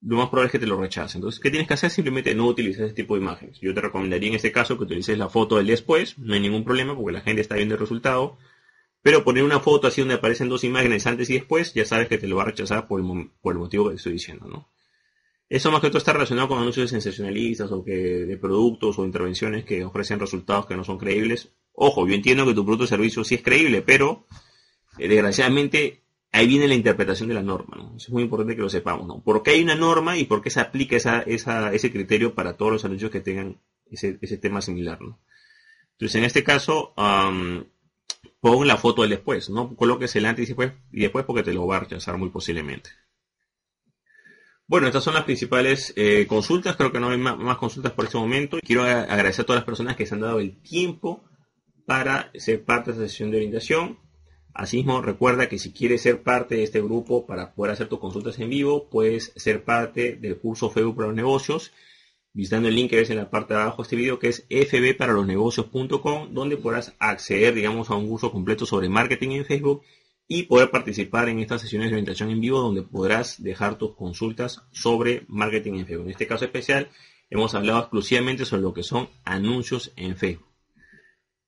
lo 0.00 0.18
más 0.18 0.28
probable 0.28 0.46
es 0.46 0.52
que 0.52 0.60
te 0.60 0.68
lo 0.68 0.80
rechace. 0.80 1.18
Entonces, 1.18 1.40
¿qué 1.40 1.50
tienes 1.50 1.66
que 1.66 1.74
hacer? 1.74 1.90
Simplemente 1.90 2.32
no 2.36 2.46
utilizar 2.46 2.84
ese 2.84 2.94
tipo 2.94 3.16
de 3.16 3.22
imágenes. 3.22 3.58
Yo 3.60 3.74
te 3.74 3.80
recomendaría 3.80 4.28
en 4.28 4.36
este 4.36 4.52
caso 4.52 4.78
que 4.78 4.84
utilices 4.84 5.18
la 5.18 5.30
foto 5.30 5.56
del 5.56 5.66
después, 5.66 6.16
no 6.20 6.34
hay 6.34 6.40
ningún 6.40 6.62
problema 6.62 6.94
porque 6.94 7.10
la 7.10 7.22
gente 7.22 7.40
está 7.40 7.56
viendo 7.56 7.74
el 7.74 7.80
resultado. 7.80 8.38
Pero 9.02 9.24
poner 9.24 9.42
una 9.42 9.58
foto 9.58 9.88
así 9.88 10.00
donde 10.00 10.14
aparecen 10.14 10.48
dos 10.48 10.62
imágenes 10.62 11.06
antes 11.06 11.28
y 11.28 11.34
después, 11.34 11.74
ya 11.74 11.84
sabes 11.84 12.08
que 12.08 12.18
te 12.18 12.28
lo 12.28 12.36
va 12.36 12.42
a 12.42 12.46
rechazar 12.46 12.86
por 12.86 13.00
el, 13.00 13.06
motivo 13.58 13.84
que 13.84 13.90
te 13.90 13.96
estoy 13.96 14.12
diciendo, 14.12 14.46
¿no? 14.48 14.70
Eso 15.48 15.70
más 15.70 15.80
que 15.80 15.88
todo 15.88 15.98
está 15.98 16.12
relacionado 16.12 16.48
con 16.48 16.58
anuncios 16.58 16.88
sensacionalistas 16.88 17.70
o 17.72 17.84
que 17.84 17.92
de 17.92 18.36
productos 18.38 18.98
o 18.98 19.04
intervenciones 19.04 19.64
que 19.64 19.84
ofrecen 19.84 20.18
resultados 20.18 20.66
que 20.66 20.76
no 20.76 20.84
son 20.84 20.96
creíbles. 20.96 21.50
Ojo, 21.74 22.06
yo 22.06 22.14
entiendo 22.14 22.46
que 22.46 22.54
tu 22.54 22.64
producto 22.64 22.84
o 22.84 22.86
servicio 22.86 23.22
sí 23.24 23.34
es 23.34 23.42
creíble, 23.42 23.82
pero 23.82 24.26
eh, 24.98 25.08
desgraciadamente 25.08 26.04
ahí 26.30 26.46
viene 26.46 26.68
la 26.68 26.74
interpretación 26.74 27.28
de 27.28 27.34
la 27.34 27.42
norma, 27.42 27.76
¿no? 27.76 27.96
Es 27.96 28.08
muy 28.08 28.22
importante 28.22 28.56
que 28.56 28.62
lo 28.62 28.70
sepamos, 28.70 29.06
¿no? 29.06 29.22
¿Por 29.22 29.42
qué 29.42 29.50
hay 29.50 29.62
una 29.62 29.74
norma 29.74 30.16
y 30.16 30.24
por 30.24 30.40
qué 30.40 30.48
se 30.48 30.60
aplica 30.60 30.96
ese 30.96 31.92
criterio 31.92 32.34
para 32.34 32.56
todos 32.56 32.72
los 32.72 32.84
anuncios 32.84 33.10
que 33.10 33.20
tengan 33.20 33.60
ese 33.90 34.38
tema 34.38 34.62
similar, 34.62 35.02
¿no? 35.02 35.18
Entonces, 35.92 36.16
en 36.16 36.24
este 36.24 36.42
caso, 36.42 36.94
pon 38.40 38.66
la 38.66 38.76
foto 38.76 39.02
del 39.02 39.10
después, 39.10 39.50
no 39.50 39.74
coloques 39.76 40.14
el 40.16 40.26
antes 40.26 40.44
y 40.44 40.46
después, 40.48 40.72
y 40.92 41.00
después 41.00 41.24
porque 41.24 41.42
te 41.42 41.54
lo 41.54 41.66
va 41.66 41.76
a 41.76 41.80
rechazar 41.80 42.18
muy 42.18 42.30
posiblemente. 42.30 42.90
Bueno, 44.66 44.86
estas 44.86 45.04
son 45.04 45.14
las 45.14 45.24
principales 45.24 45.92
eh, 45.96 46.26
consultas, 46.26 46.76
creo 46.76 46.92
que 46.92 47.00
no 47.00 47.10
hay 47.10 47.18
más, 47.18 47.56
consultas 47.58 47.92
por 47.92 48.06
este 48.06 48.18
momento. 48.18 48.58
Quiero 48.64 48.84
agradecer 48.84 49.42
a 49.42 49.46
todas 49.46 49.60
las 49.60 49.66
personas 49.66 49.96
que 49.96 50.06
se 50.06 50.14
han 50.14 50.20
dado 50.20 50.40
el 50.40 50.60
tiempo 50.62 51.22
para 51.84 52.30
ser 52.34 52.64
parte 52.64 52.90
de 52.90 52.96
esta 52.96 53.08
sesión 53.08 53.30
de 53.30 53.36
orientación. 53.38 53.98
Asimismo, 54.54 55.02
recuerda 55.02 55.48
que 55.48 55.58
si 55.58 55.72
quieres 55.72 56.02
ser 56.02 56.22
parte 56.22 56.56
de 56.56 56.62
este 56.62 56.80
grupo 56.80 57.26
para 57.26 57.54
poder 57.54 57.72
hacer 57.72 57.88
tus 57.88 57.98
consultas 57.98 58.38
en 58.38 58.50
vivo, 58.50 58.88
puedes 58.88 59.32
ser 59.36 59.64
parte 59.64 60.16
del 60.16 60.38
curso 60.38 60.70
Facebook 60.70 60.96
para 60.96 61.08
los 61.08 61.16
negocios 61.16 61.72
visitando 62.32 62.68
el 62.68 62.74
link 62.74 62.90
que 62.90 62.96
ves 62.96 63.10
en 63.10 63.18
la 63.18 63.30
parte 63.30 63.54
de 63.54 63.60
abajo 63.60 63.82
de 63.82 63.86
este 63.86 63.96
video 63.96 64.18
que 64.18 64.28
es 64.28 64.46
fbparalosnegocios.com 64.48 66.32
donde 66.32 66.56
podrás 66.56 66.94
acceder 66.98 67.54
digamos 67.54 67.90
a 67.90 67.94
un 67.94 68.08
curso 68.08 68.32
completo 68.32 68.66
sobre 68.66 68.88
marketing 68.88 69.30
en 69.30 69.44
Facebook 69.44 69.82
y 70.28 70.44
poder 70.44 70.70
participar 70.70 71.28
en 71.28 71.40
estas 71.40 71.60
sesiones 71.60 71.90
de 71.90 71.96
orientación 71.96 72.30
en 72.30 72.40
vivo 72.40 72.60
donde 72.60 72.82
podrás 72.82 73.42
dejar 73.42 73.76
tus 73.76 73.94
consultas 73.94 74.62
sobre 74.70 75.24
marketing 75.28 75.74
en 75.74 75.86
Facebook. 75.86 76.06
En 76.06 76.12
este 76.12 76.26
caso 76.26 76.44
especial 76.44 76.88
hemos 77.28 77.54
hablado 77.54 77.80
exclusivamente 77.80 78.44
sobre 78.46 78.62
lo 78.62 78.72
que 78.72 78.82
son 78.82 79.10
anuncios 79.24 79.92
en 79.96 80.16
Facebook. 80.16 80.48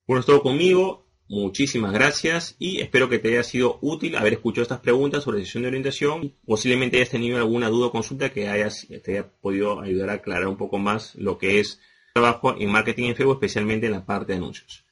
Bueno, 0.05 0.19
es 0.19 0.41
conmigo. 0.41 1.04
Muchísimas 1.27 1.91
gracias 1.91 2.55
y 2.59 2.81
espero 2.81 3.09
que 3.09 3.17
te 3.17 3.29
haya 3.29 3.43
sido 3.43 3.79
útil 3.81 4.15
haber 4.15 4.33
escuchado 4.33 4.61
estas 4.61 4.79
preguntas 4.79 5.23
sobre 5.23 5.39
sesión 5.39 5.63
de 5.63 5.69
orientación. 5.69 6.35
Posiblemente 6.45 6.97
hayas 6.97 7.09
tenido 7.09 7.37
alguna 7.37 7.69
duda 7.69 7.87
o 7.87 7.91
consulta 7.91 8.31
que 8.31 8.43
te 8.43 9.11
haya 9.11 9.31
podido 9.41 9.81
ayudar 9.81 10.11
a 10.11 10.13
aclarar 10.13 10.47
un 10.47 10.57
poco 10.57 10.77
más 10.77 11.15
lo 11.15 11.39
que 11.39 11.59
es 11.59 11.79
trabajo 12.13 12.55
en 12.57 12.71
marketing 12.71 13.05
en 13.05 13.15
Facebook, 13.15 13.35
especialmente 13.35 13.87
en 13.87 13.93
la 13.93 14.05
parte 14.05 14.33
de 14.33 14.37
anuncios. 14.37 14.85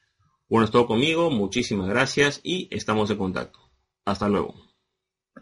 Bueno, 0.48 0.64
es 0.64 0.72
todo 0.72 0.86
conmigo, 0.86 1.30
muchísimas 1.30 1.88
gracias 1.88 2.40
y 2.42 2.68
estamos 2.70 3.10
en 3.10 3.16
contacto. 3.16 3.60
Hasta 4.04 4.28
luego. 4.28 4.63